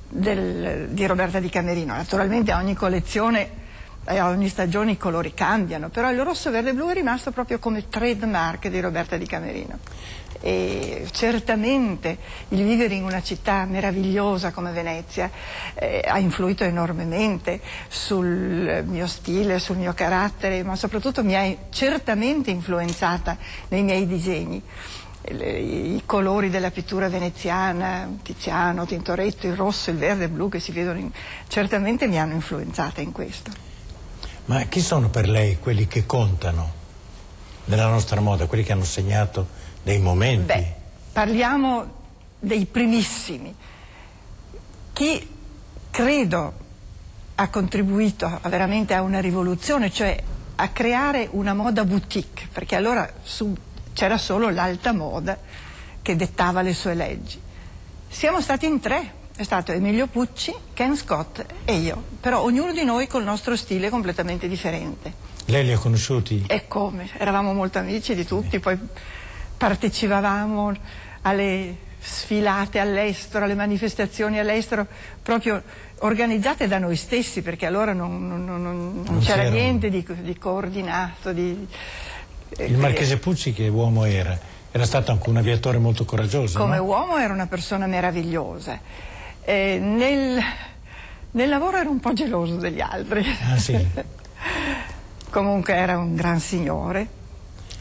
del, 0.08 0.88
di 0.90 1.06
Roberta 1.06 1.40
Di 1.40 1.48
Camerino. 1.48 1.94
Naturalmente 1.94 2.52
a 2.52 2.58
ogni 2.58 2.74
collezione 2.74 3.60
e 4.04 4.18
a 4.18 4.28
ogni 4.28 4.48
stagione 4.48 4.92
i 4.92 4.96
colori 4.96 5.34
cambiano, 5.34 5.88
però 5.88 6.10
il 6.10 6.22
rosso, 6.22 6.50
verde 6.50 6.70
e 6.70 6.74
blu 6.74 6.88
è 6.88 6.94
rimasto 6.94 7.30
proprio 7.30 7.58
come 7.58 7.88
trademark 7.88 8.68
di 8.68 8.80
Roberta 8.80 9.16
Di 9.16 9.26
Camerino. 9.26 9.78
E 10.44 11.07
certamente 11.12 12.18
il 12.48 12.64
vivere 12.64 12.94
in 12.94 13.05
una 13.05 13.22
città 13.22 13.64
meravigliosa 13.64 14.50
come 14.50 14.72
Venezia 14.72 15.31
eh, 15.74 16.05
ha 16.05 16.18
influito 16.18 16.64
enormemente 16.64 17.61
sul 17.88 18.83
mio 18.85 19.07
stile, 19.07 19.61
sul 19.61 19.76
mio 19.76 19.92
carattere, 19.94 20.64
ma 20.64 20.74
soprattutto 20.74 21.22
mi 21.22 21.37
ha 21.37 21.57
certamente 21.70 22.50
influenzata 22.50 23.37
nei 23.68 23.85
miei 23.85 24.07
disegni 24.07 24.62
i 25.31 26.02
colori 26.05 26.50
della 26.50 26.72
pittura 26.72 27.09
veneziana, 27.09 28.11
Tiziano, 28.22 28.87
Tintoretto, 28.87 29.46
il 29.46 29.55
rosso, 29.55 29.90
il 29.90 29.96
verde 29.96 30.24
il 30.24 30.31
blu 30.31 30.48
che 30.48 30.59
si 30.59 30.72
vedono, 30.72 30.98
in... 30.98 31.11
certamente 31.46 32.09
mi 32.09 32.18
hanno 32.18 32.35
influenzata 32.35 33.00
in 33.00 33.12
questo. 33.12 33.50
Ma 34.46 34.64
chi 34.64 34.81
sono 34.81 35.09
per 35.11 35.28
lei 35.28 35.59
quelli 35.61 35.87
che 35.87 36.05
contano 36.07 36.81
nella 37.66 37.87
nostra 37.87 38.20
moda, 38.20 38.46
quelli 38.46 38.64
che 38.64 38.72
hanno 38.72 38.85
segnato 38.85 39.61
dei 39.82 39.98
momenti? 39.98 40.44
Beh, 40.44 40.74
parliamo 41.12 42.00
dei 42.38 42.66
primissimi. 42.66 43.54
Chi 44.92 45.28
credo 45.90 46.52
ha 47.34 47.48
contribuito 47.48 48.26
a, 48.26 48.48
veramente 48.48 48.94
a 48.94 49.02
una 49.02 49.20
rivoluzione, 49.20 49.90
cioè 49.90 50.20
a 50.56 50.68
creare 50.68 51.28
una 51.32 51.54
moda 51.54 51.84
boutique, 51.84 52.46
perché 52.52 52.76
allora 52.76 53.10
c'era 53.92 54.18
solo 54.18 54.50
l'alta 54.50 54.92
moda 54.92 55.38
che 56.00 56.16
dettava 56.16 56.62
le 56.62 56.74
sue 56.74 56.94
leggi. 56.94 57.40
Siamo 58.08 58.40
stati 58.40 58.66
in 58.66 58.80
tre, 58.80 59.20
è 59.34 59.42
stato 59.42 59.72
Emilio 59.72 60.06
Pucci, 60.06 60.54
Ken 60.74 60.96
Scott 60.96 61.44
e 61.64 61.74
io, 61.74 62.02
però 62.20 62.42
ognuno 62.42 62.72
di 62.72 62.84
noi 62.84 63.06
col 63.06 63.24
nostro 63.24 63.56
stile 63.56 63.88
completamente 63.88 64.48
differente. 64.48 65.30
Lei 65.46 65.64
li 65.64 65.72
ha 65.72 65.78
conosciuti? 65.78 66.44
E 66.46 66.68
come, 66.68 67.08
eravamo 67.16 67.52
molto 67.52 67.78
amici 67.78 68.14
di 68.14 68.24
tutti, 68.24 68.60
poi 68.60 68.78
partecipavamo 69.62 70.72
alle 71.22 71.77
sfilate 72.01 72.81
all'estero, 72.81 73.44
alle 73.44 73.55
manifestazioni 73.55 74.40
all'estero, 74.40 74.85
proprio 75.22 75.62
organizzate 75.98 76.66
da 76.66 76.79
noi 76.79 76.96
stessi, 76.96 77.42
perché 77.42 77.66
allora 77.66 77.92
non, 77.92 78.27
non, 78.27 78.44
non, 78.44 79.05
non 79.07 79.18
c'era 79.20 79.48
niente 79.48 79.88
di, 79.88 80.05
di 80.22 80.37
coordinato, 80.37 81.33
di, 81.33 81.64
il 82.59 82.77
Marchese 82.77 83.18
Pucci 83.18 83.53
che 83.53 83.68
uomo 83.68 84.05
era? 84.05 84.37
Era 84.72 84.85
stato 84.85 85.12
anche 85.12 85.31
un 85.31 85.37
aviatore 85.37 85.79
molto 85.79 86.05
coraggioso, 86.05 86.59
Come 86.59 86.79
no? 86.79 86.83
uomo 86.83 87.18
era 87.18 87.33
una 87.33 87.46
persona 87.46 87.87
meravigliosa. 87.87 88.81
Eh, 89.44 89.79
nel, 89.81 90.42
nel, 91.31 91.48
lavoro 91.48 91.77
era 91.77 91.88
un 91.88 92.01
po' 92.01 92.12
geloso 92.12 92.57
degli 92.57 92.81
altri. 92.81 93.25
Ah, 93.48 93.57
sì. 93.59 93.79
Comunque 95.31 95.75
era 95.75 95.98
un 95.98 96.16
gran 96.16 96.40
signore 96.40 97.20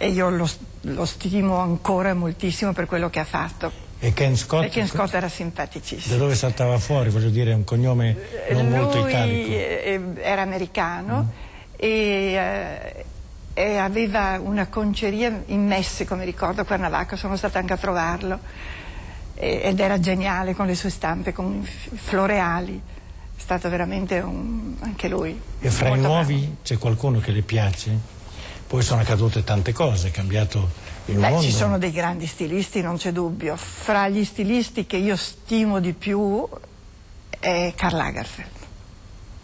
e 0.02 0.10
io 0.10 0.30
lo, 0.32 0.50
lo, 0.82 1.06
stimo 1.06 1.58
ancora 1.58 2.16
moltissimo 2.16 2.74
per 2.74 2.88
quello 2.88 3.12
che 3.12 3.20
ha 3.20 3.24
fatto. 3.24 3.72
E 4.00 4.14
Ken 4.14 4.36
Scott? 4.36 4.64
E 4.64 4.70
Ken 4.70 4.88
Scott 4.88 5.14
era 5.14 5.30
simpaticissimo. 5.30 6.16
Da 6.16 6.20
dove 6.20 6.34
saltava 6.34 6.80
fuori? 6.80 7.12
Voglio 7.12 7.30
dire, 7.30 7.54
un 7.54 7.64
cognome 7.64 8.18
non 8.50 8.68
Lui 8.68 8.80
molto 8.80 9.08
italico. 9.08 9.52
Eh, 9.52 10.02
era 10.22 10.42
americano 10.42 11.22
mm. 11.22 11.28
e 11.76 11.88
eh, 12.34 13.06
e 13.54 13.76
aveva 13.76 14.40
una 14.42 14.68
conceria 14.68 15.44
in 15.48 15.68
Messico, 15.68 16.16
mi 16.16 16.24
ricordo, 16.24 16.62
a 16.62 16.64
Cuernavaca, 16.64 17.18
sono 17.18 17.36
stata 17.36 17.60
anche 17.60 17.74
a 17.74 17.78
trovarlo 17.78 18.40
ed 19.36 19.80
era 19.80 20.00
geniale 20.00 20.56
con 20.56 20.68
le 20.68 20.76
sue 20.76 20.90
stampe, 20.90 21.34
con 21.34 21.62
floreali, 21.64 22.80
è 23.36 23.40
stato 23.40 23.70
veramente 23.70 24.20
un, 24.20 24.76
anche 24.80 25.10
lui. 25.10 25.40
E 25.60 25.70
fra 25.70 25.90
i 25.90 26.00
nuovi 26.00 26.58
c'è 26.64 26.78
qualcuno 26.78 27.20
che 27.20 27.32
le 27.32 27.42
piace? 27.42 28.21
Poi 28.72 28.84
sono 28.84 29.02
accadute 29.02 29.44
tante 29.44 29.74
cose, 29.74 30.08
è 30.08 30.12
cambiato 30.12 30.72
il 31.08 31.16
Beh, 31.16 31.28
mondo. 31.28 31.42
Ci 31.42 31.52
sono 31.52 31.78
dei 31.78 31.92
grandi 31.92 32.26
stilisti, 32.26 32.80
non 32.80 32.96
c'è 32.96 33.12
dubbio. 33.12 33.58
Fra 33.58 34.08
gli 34.08 34.24
stilisti 34.24 34.86
che 34.86 34.96
io 34.96 35.18
stimo 35.18 35.82
di 35.82 35.92
più 35.92 36.48
è 37.38 37.74
Karl 37.76 37.98
Lagerfeld. 37.98 38.50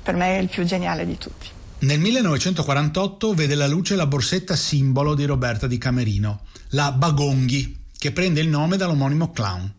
Per 0.02 0.16
me 0.16 0.38
è 0.38 0.40
il 0.40 0.48
più 0.48 0.64
geniale 0.64 1.06
di 1.06 1.18
tutti. 1.18 1.50
Nel 1.80 2.00
1948 2.00 3.34
vede 3.34 3.56
la 3.56 3.68
luce 3.68 3.98
la 3.98 4.08
borsetta 4.08 4.56
simbolo 4.56 5.14
di 5.14 5.26
Roberta 5.26 5.68
Di 5.68 5.78
Camerino, 5.78 6.44
la 6.70 6.94
Bagonghi, 6.94 7.80
che 7.98 8.14
prende 8.14 8.40
il 8.40 8.48
nome 8.48 8.78
dall'omonimo 8.78 9.32
clown. 9.32 9.74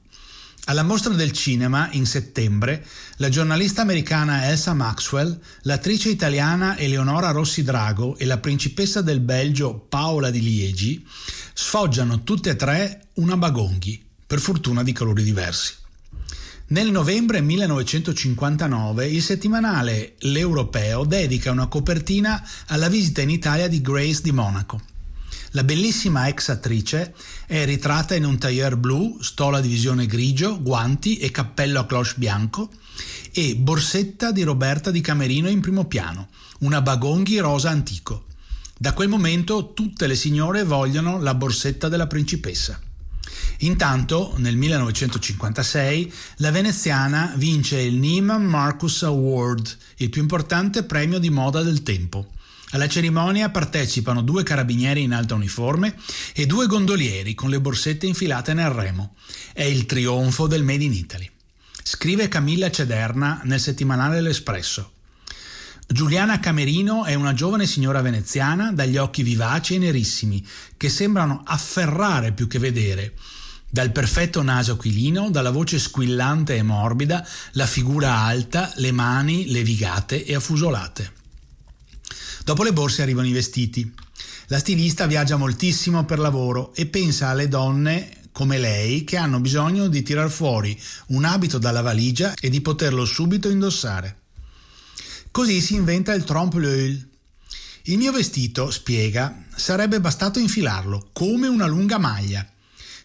Alla 0.68 0.83
mostra 0.83 1.14
del 1.14 1.33
cinema, 1.33 1.88
in 1.92 2.04
settembre, 2.04 2.85
la 3.16 3.31
giornalista 3.31 3.81
americana 3.81 4.50
Elsa 4.50 4.74
Maxwell, 4.74 5.40
l'attrice 5.62 6.11
italiana 6.11 6.76
Eleonora 6.76 7.31
Rossi 7.31 7.62
Drago 7.62 8.18
e 8.18 8.26
la 8.26 8.37
principessa 8.37 9.00
del 9.00 9.20
Belgio 9.20 9.87
Paola 9.88 10.28
di 10.28 10.42
Liegi 10.42 11.07
sfoggiano 11.54 12.22
tutte 12.22 12.50
e 12.50 12.57
tre 12.57 13.07
una 13.14 13.38
Bagonghi, 13.38 14.04
per 14.26 14.40
fortuna 14.40 14.83
di 14.83 14.92
colori 14.92 15.22
diversi. 15.22 15.72
Nel 16.66 16.90
novembre 16.90 17.40
1959 17.40 19.09
il 19.09 19.22
settimanale 19.22 20.16
L'Europeo 20.18 21.04
dedica 21.04 21.50
una 21.50 21.68
copertina 21.68 22.46
alla 22.66 22.90
visita 22.90 23.22
in 23.22 23.31
Italia 23.31 23.68
di 23.68 23.81
Grace 23.81 24.20
di 24.20 24.33
Monaco. 24.33 24.97
La 25.52 25.64
bellissima 25.64 26.28
ex 26.28 26.50
attrice 26.50 27.14
è 27.46 27.64
ritratta 27.64 28.14
in 28.14 28.24
un 28.24 28.37
tailleur 28.37 28.76
blu, 28.76 29.16
stola 29.20 29.61
di 29.61 29.68
visione 29.68 30.04
grigio, 30.04 30.61
guanti 30.61 31.16
e 31.16 31.30
cappello 31.30 31.80
a 31.80 31.87
cloche 31.87 32.14
bianco 32.16 32.68
e 33.32 33.56
borsetta 33.56 34.30
di 34.30 34.42
Roberta 34.42 34.90
di 34.90 35.00
Camerino 35.00 35.48
in 35.48 35.61
primo 35.61 35.87
piano, 35.87 36.28
una 36.61 36.82
bagonghi 36.82 37.38
rosa 37.38 37.70
antico. 37.70 38.26
Da 38.76 38.92
quel 38.92 39.08
momento 39.08 39.72
tutte 39.72 40.06
le 40.06 40.16
signore 40.16 40.64
vogliono 40.64 41.18
la 41.18 41.34
borsetta 41.34 41.88
della 41.88 42.06
principessa. 42.06 42.78
Intanto, 43.61 44.34
nel 44.37 44.56
1956, 44.56 46.12
la 46.37 46.50
veneziana 46.50 47.32
vince 47.37 47.80
il 47.80 47.94
Neiman 47.94 48.44
Marcus 48.44 49.02
Award, 49.02 49.76
il 49.96 50.11
più 50.11 50.20
importante 50.20 50.84
premio 50.84 51.18
di 51.18 51.30
moda 51.30 51.62
del 51.62 51.82
tempo. 51.82 52.37
Alla 52.70 52.88
cerimonia 52.88 53.48
partecipano 53.48 54.20
due 54.20 54.42
carabinieri 54.42 55.02
in 55.02 55.14
alta 55.14 55.35
uniforme 55.35 55.96
e 56.35 56.44
due 56.44 56.66
gondolieri 56.66 57.35
con 57.35 57.48
le 57.48 57.61
borsette 57.61 58.07
infilate 58.07 58.52
nel 58.52 58.68
remo. 58.68 59.14
È 59.54 59.62
il 59.62 59.87
trionfo 59.87 60.46
del 60.46 60.62
Made 60.62 60.85
in 60.85 60.92
Italy. 60.92 61.31
Scrive 61.83 62.28
Camilla 62.28 62.70
Cederna 62.70 63.40
nel 63.44 63.61
settimanale 63.61 64.20
L'Espresso. 64.20 64.92
Giuliana 65.87 66.38
Camerino 66.38 67.07
è 67.07 67.14
una 67.14 67.33
giovane 67.33 67.64
signora 67.64 68.02
veneziana 68.02 68.70
dagli 68.72 68.98
occhi 68.98 69.22
vivaci 69.22 69.76
e 69.76 69.78
nerissimi 69.78 70.46
che 70.76 70.90
sembrano 70.90 71.40
afferrare 71.46 72.33
più 72.33 72.46
che 72.46 72.59
vedere. 72.59 73.14
Dal 73.70 73.92
perfetto 73.92 74.42
naso 74.42 74.72
aquilino, 74.72 75.31
dalla 75.31 75.50
voce 75.50 75.78
squillante 75.78 76.57
e 76.57 76.62
morbida, 76.62 77.26
la 77.52 77.66
figura 77.66 78.16
alta, 78.18 78.70
le 78.76 78.92
mani 78.92 79.50
levigate 79.50 80.26
e 80.26 80.35
affusolate. 80.35 81.17
Dopo 82.48 82.62
le 82.62 82.72
borse 82.72 83.02
arrivano 83.02 83.26
i 83.26 83.32
vestiti. 83.32 83.92
La 84.46 84.58
stilista 84.58 85.04
viaggia 85.04 85.37
moltissimo 85.37 86.06
per 86.06 86.18
lavoro 86.18 86.74
e 86.74 86.87
pensa 86.87 87.28
alle 87.28 87.46
donne 87.46 88.22
come 88.32 88.56
lei 88.56 89.04
che 89.04 89.18
hanno 89.18 89.38
bisogno 89.38 89.87
di 89.88 90.02
tirar 90.02 90.30
fuori 90.30 90.74
un 91.08 91.26
abito 91.26 91.58
dalla 91.58 91.82
valigia 91.82 92.32
e 92.40 92.48
di 92.48 92.62
poterlo 92.62 93.04
subito 93.04 93.50
indossare. 93.50 94.20
Così 95.30 95.61
si 95.61 95.74
inventa 95.74 96.14
il 96.14 96.24
trompe-l'œil. 96.24 97.08
Il 97.82 97.98
mio 97.98 98.12
vestito, 98.12 98.70
spiega, 98.70 99.44
sarebbe 99.54 100.00
bastato 100.00 100.38
infilarlo, 100.38 101.11
come 101.12 101.48
una 101.48 101.66
lunga 101.66 101.98
maglia. 101.98 102.48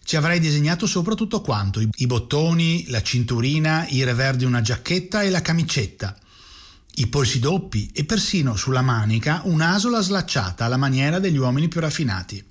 Ci 0.02 0.16
avrei 0.16 0.40
disegnato 0.40 0.86
sopra 0.86 1.14
tutto 1.14 1.42
quanto, 1.42 1.82
i 1.94 2.06
bottoni, 2.06 2.86
la 2.88 3.02
cinturina, 3.02 3.86
i 3.88 4.04
revers 4.04 4.38
di 4.38 4.46
una 4.46 4.62
giacchetta 4.62 5.20
e 5.20 5.28
la 5.28 5.42
camicetta, 5.42 6.18
i 6.96 7.08
polsi 7.08 7.40
doppi 7.40 7.90
e 7.92 8.04
persino 8.04 8.54
sulla 8.56 8.82
manica 8.82 9.42
un'asola 9.44 10.00
slacciata 10.00 10.64
alla 10.64 10.76
maniera 10.76 11.18
degli 11.18 11.36
uomini 11.36 11.68
più 11.68 11.80
raffinati. 11.80 12.42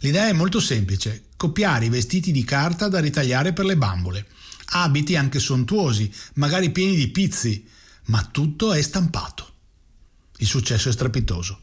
L'idea 0.00 0.28
è 0.28 0.32
molto 0.32 0.58
semplice, 0.58 1.26
copiare 1.36 1.86
i 1.86 1.90
vestiti 1.90 2.32
di 2.32 2.44
carta 2.44 2.88
da 2.88 2.98
ritagliare 2.98 3.52
per 3.52 3.64
le 3.64 3.76
bambole. 3.76 4.26
Abiti 4.66 5.14
anche 5.14 5.38
sontuosi, 5.38 6.12
magari 6.34 6.70
pieni 6.70 6.96
di 6.96 7.08
pizzi, 7.08 7.66
ma 8.06 8.22
tutto 8.30 8.72
è 8.72 8.82
stampato. 8.82 9.52
Il 10.38 10.46
successo 10.46 10.88
è 10.88 10.92
strepitoso. 10.92 11.60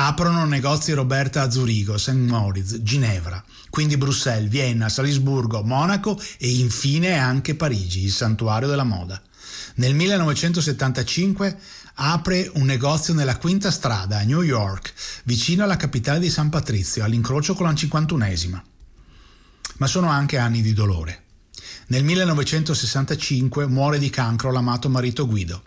Aprono 0.00 0.44
negozi 0.44 0.92
Roberta 0.92 1.42
a 1.42 1.50
Zurigo, 1.50 1.98
St. 1.98 2.12
Moritz, 2.12 2.78
Ginevra, 2.78 3.44
quindi 3.68 3.96
Bruxelles, 3.96 4.48
Vienna, 4.48 4.88
Salisburgo, 4.88 5.62
Monaco 5.62 6.20
e 6.38 6.48
infine 6.48 7.18
anche 7.18 7.56
Parigi, 7.56 8.04
il 8.04 8.12
santuario 8.12 8.68
della 8.68 8.84
moda. 8.84 9.20
Nel 9.78 9.94
1975 9.94 11.56
apre 11.94 12.50
un 12.54 12.66
negozio 12.66 13.14
nella 13.14 13.36
Quinta 13.36 13.70
Strada 13.70 14.18
a 14.18 14.22
New 14.24 14.42
York, 14.42 14.92
vicino 15.22 15.62
alla 15.62 15.76
capitale 15.76 16.18
di 16.18 16.30
San 16.30 16.48
Patrizio, 16.48 17.04
all'incrocio 17.04 17.54
con 17.54 17.66
la 17.66 17.72
51esima. 17.72 18.60
Ma 19.76 19.86
sono 19.86 20.08
anche 20.08 20.36
anni 20.36 20.62
di 20.62 20.72
dolore. 20.72 21.26
Nel 21.88 22.02
1965 22.02 23.68
muore 23.68 24.00
di 24.00 24.10
cancro 24.10 24.50
l'amato 24.50 24.88
marito 24.88 25.28
Guido. 25.28 25.62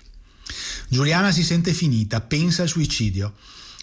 Giuliana 0.90 1.32
si 1.32 1.44
sente 1.44 1.72
finita, 1.72 2.20
pensa 2.20 2.64
al 2.64 2.68
suicidio. 2.68 3.36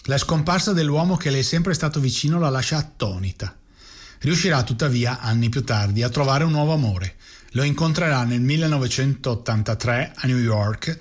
La 0.03 0.19
scomparsa 0.19 0.73
dell'uomo 0.73 1.17
che 1.17 1.31
le 1.31 1.39
è 1.39 1.43
sempre 1.43 1.73
stato 1.73 1.99
vicino 1.99 2.37
la 2.37 2.49
lascia 2.49 2.77
attonita. 2.77 3.57
Riuscirà 4.19 4.61
tuttavia, 4.61 5.21
anni 5.21 5.49
più 5.49 5.63
tardi, 5.63 6.03
a 6.03 6.09
trovare 6.09 6.43
un 6.43 6.51
nuovo 6.51 6.73
amore. 6.73 7.15
Lo 7.53 7.63
incontrerà 7.63 8.23
nel 8.23 8.41
1983 8.41 10.13
a 10.15 10.27
New 10.27 10.37
York 10.37 10.97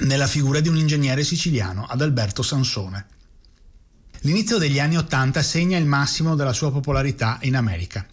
nella 0.00 0.26
figura 0.26 0.60
di 0.60 0.68
un 0.68 0.76
ingegnere 0.76 1.24
siciliano, 1.24 1.86
Adalberto 1.86 2.42
Sansone. 2.42 3.06
L'inizio 4.20 4.58
degli 4.58 4.78
anni 4.78 4.96
Ottanta 4.96 5.42
segna 5.42 5.76
il 5.76 5.86
massimo 5.86 6.34
della 6.34 6.52
sua 6.52 6.70
popolarità 6.70 7.38
in 7.42 7.56
America. 7.56 8.06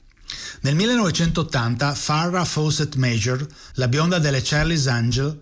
Nel 0.62 0.76
1980 0.76 1.94
Farrah 1.94 2.44
Fawcett 2.44 2.96
Major, 2.96 3.46
la 3.74 3.88
bionda 3.88 4.20
delle 4.20 4.42
Charlie's 4.44 4.88
Angel, 4.88 5.40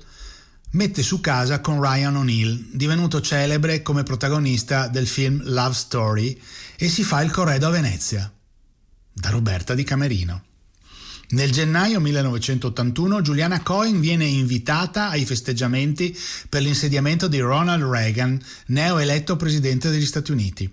mette 0.72 1.02
su 1.02 1.22
casa 1.22 1.62
con 1.62 1.82
Ryan 1.82 2.18
O'Neill, 2.18 2.65
divenuto 2.72 3.22
celebre 3.22 3.82
come 3.82 4.04
protagonista 4.04 4.88
del 4.88 5.08
film 5.08 5.41
Love 5.46 5.74
Story, 5.74 6.39
e 6.76 6.89
si 6.89 7.04
fa 7.04 7.22
il 7.22 7.32
corredo 7.32 7.68
a 7.68 7.72
Venezia, 7.72 8.32
da 9.12 9.30
Roberta 9.30 9.74
di 9.74 9.84
Camerino. 9.84 10.44
Nel 11.29 11.51
gennaio 11.51 11.99
1981 11.99 13.21
Juliana 13.21 13.61
Cohen 13.61 13.99
viene 13.99 14.25
invitata 14.25 15.09
ai 15.09 15.25
festeggiamenti 15.25 16.15
per 16.47 16.61
l'insediamento 16.61 17.27
di 17.27 17.39
Ronald 17.39 17.83
Reagan, 17.83 18.39
neo 18.67 18.99
eletto 18.99 19.35
presidente 19.35 19.89
degli 19.89 20.05
Stati 20.05 20.31
Uniti. 20.31 20.71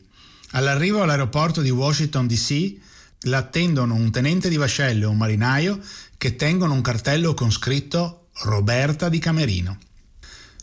All'arrivo 0.50 1.02
all'aeroporto 1.02 1.62
di 1.62 1.70
Washington 1.70 2.26
DC 2.26 2.74
l'attendono 3.22 3.94
un 3.94 4.10
tenente 4.10 4.50
di 4.50 4.56
vascello 4.56 5.04
e 5.04 5.08
un 5.08 5.16
marinaio 5.16 5.80
che 6.18 6.36
tengono 6.36 6.74
un 6.74 6.82
cartello 6.82 7.32
con 7.32 7.50
scritto 7.50 8.28
Roberta 8.42 9.08
di 9.08 9.18
Camerino. 9.18 9.78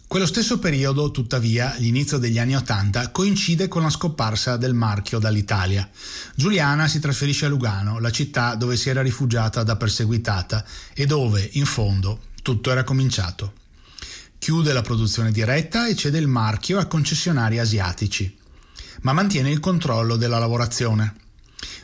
Quello 0.10 0.26
stesso 0.26 0.58
periodo, 0.58 1.12
tuttavia, 1.12 1.76
l'inizio 1.78 2.18
degli 2.18 2.40
anni 2.40 2.56
Ottanta, 2.56 3.12
coincide 3.12 3.68
con 3.68 3.84
la 3.84 3.92
scomparsa 3.92 4.58
del 4.58 4.74
marchio 4.74 5.20
dall'Italia. 5.20 5.88
Giuliana 6.34 6.88
si 6.88 7.00
trasferisce 7.00 7.46
a 7.46 7.48
Lugano, 7.48 8.00
la 8.00 8.10
città 8.10 8.56
dove 8.56 8.76
si 8.76 8.90
era 8.90 9.04
rifugiata 9.04 9.62
da 9.62 9.76
perseguitata 9.76 10.66
e 10.96 11.06
dove, 11.06 11.48
in 11.54 11.66
fondo, 11.68 12.22
tutto 12.42 12.72
era 12.72 12.84
cominciato. 12.84 13.54
Chiude 14.40 14.74
la 14.74 14.82
produzione 14.82 15.32
diretta 15.32 15.86
e 15.86 15.96
cede 15.96 16.18
il 16.18 16.28
marchio 16.28 16.80
a 16.80 16.86
concessionari 16.86 17.60
asiatici, 17.60 18.36
ma 19.02 19.14
mantiene 19.14 19.52
il 19.52 19.60
controllo 19.60 20.16
della 20.16 20.40
lavorazione. 20.40 21.18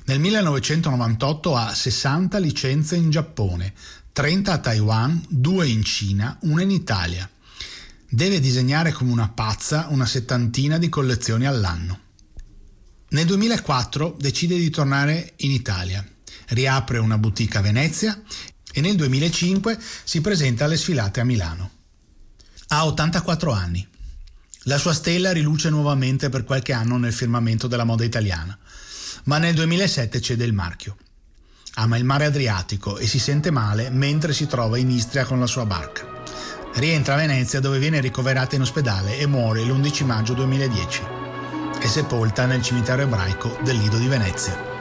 Nel 0.06 0.20
1998 0.20 1.56
ha 1.56 1.72
60 1.72 2.40
licenze 2.40 2.96
in 2.96 3.12
Giappone, 3.12 3.72
30 4.14 4.52
a 4.52 4.58
Taiwan, 4.58 5.24
2 5.30 5.68
in 5.68 5.84
Cina, 5.84 6.36
una 6.42 6.64
in 6.64 6.72
Italia. 6.72 7.30
Deve 8.16 8.40
disegnare 8.40 8.94
come 8.94 9.12
una 9.12 9.28
pazza 9.28 9.88
una 9.90 10.06
settantina 10.06 10.78
di 10.78 10.88
collezioni 10.88 11.46
all'anno. 11.46 12.00
Nel 13.10 13.26
2004 13.26 14.16
decide 14.18 14.56
di 14.56 14.70
tornare 14.70 15.34
in 15.40 15.52
Italia, 15.52 16.02
riapre 16.48 16.98
una 17.00 17.18
boutique 17.18 17.60
a 17.60 17.62
Venezia 17.62 18.18
e 18.72 18.80
nel 18.80 18.96
2005 18.96 19.78
si 20.06 20.22
presenta 20.22 20.64
alle 20.64 20.78
sfilate 20.78 21.20
a 21.20 21.26
Milano. 21.26 21.72
Ha 22.68 22.86
84 22.86 23.52
anni. 23.52 23.86
La 24.64 24.78
sua 24.78 24.94
stella 24.94 25.34
riluce 25.34 25.70
nuovamente 25.70 26.30
per 26.30 26.46
qualche 26.46 26.72
anno 26.72 26.96
nel 26.96 27.12
firmamento 27.12 27.68
della 27.68 27.84
moda 27.84 28.06
italiana, 28.06 28.58
ma 29.26 29.40
nel 29.40 29.56
2007 29.56 30.22
cede 30.22 30.46
il 30.46 30.54
marchio. 30.54 30.96
Ama 31.74 31.98
il 31.98 32.06
mare 32.06 32.24
Adriatico 32.24 32.98
e 32.98 33.08
si 33.08 33.20
sente 33.20 33.52
male 33.52 33.90
mentre 33.90 34.32
si 34.32 34.48
trova 34.48 34.78
in 34.78 34.90
Istria 34.90 35.26
con 35.26 35.38
la 35.42 35.48
sua 35.48 35.66
barca. 35.66 36.24
Rientra 36.76 37.14
a 37.14 37.18
Venezia 37.18 37.62
dove 37.62 37.80
viene 37.80 38.02
ricoverata 38.02 38.56
in 38.56 38.62
ospedale 38.62 39.18
e 39.18 39.26
muore 39.28 39.64
l'11 39.64 40.04
maggio 40.04 40.34
2010. 40.34 41.04
È 41.80 41.88
sepolta 41.88 42.46
nel 42.46 42.62
cimitero 42.62 43.04
ebraico 43.04 43.58
del 43.64 43.78
Lido 43.78 43.98
di 43.98 44.08
Venezia. 44.08 44.75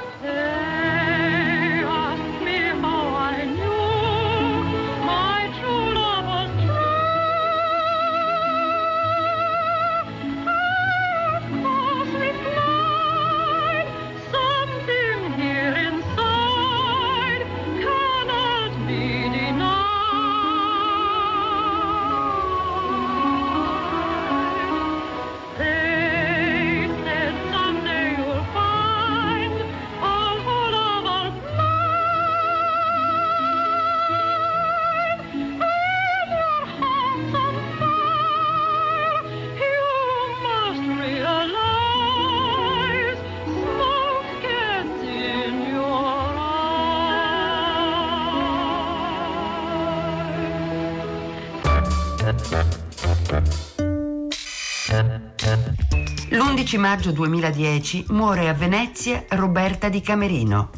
L'11 56.75 56.79
maggio 56.79 57.13
2010 57.13 58.07
muore 58.09 58.49
a 58.49 58.53
Venezia 58.53 59.25
Roberta 59.29 59.89
di 59.89 60.01
Camerino. 60.01 60.71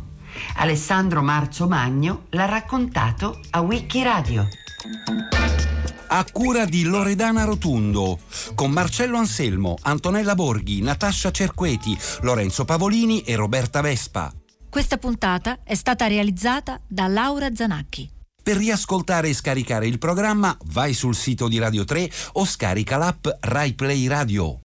Alessandro 0.57 1.23
Marzo 1.23 1.67
Magno 1.67 2.25
l'ha 2.31 2.45
raccontato 2.45 3.41
a 3.51 3.61
Wikiradio. 3.61 4.49
A 6.09 6.25
cura 6.31 6.67
di 6.67 6.85
Loredana 6.85 7.45
Rotundo, 7.45 8.19
con 8.55 8.71
Marcello 8.71 9.17
Anselmo, 9.17 9.77
Antonella 9.83 10.35
Borghi, 10.35 10.83
Natascia 10.83 11.31
Cerqueti, 11.31 11.97
Lorenzo 12.21 12.65
Pavolini 12.65 13.23
e 13.23 13.35
Roberta 13.35 13.81
Vespa. 13.81 14.33
Questa 14.69 14.99
puntata 14.99 15.61
è 15.65 15.75
stata 15.75 16.07
realizzata 16.07 16.79
da 16.87 17.07
Laura 17.07 17.55
Zanacchi. 17.55 18.11
Per 18.43 18.57
riascoltare 18.57 19.31
e 19.31 19.35
scaricare 19.35 19.89
il 19.89 19.99
programma 19.99 20.57
vai 20.67 20.95
sul 20.95 21.17
sito 21.17 21.49
di 21.49 21.59
Radio 21.59 21.85
3 21.85 22.09
o 22.35 22.45
scarica 22.45 22.97
l'app 22.97 23.27
RaiPlay 23.41 24.07
Radio. 24.07 24.55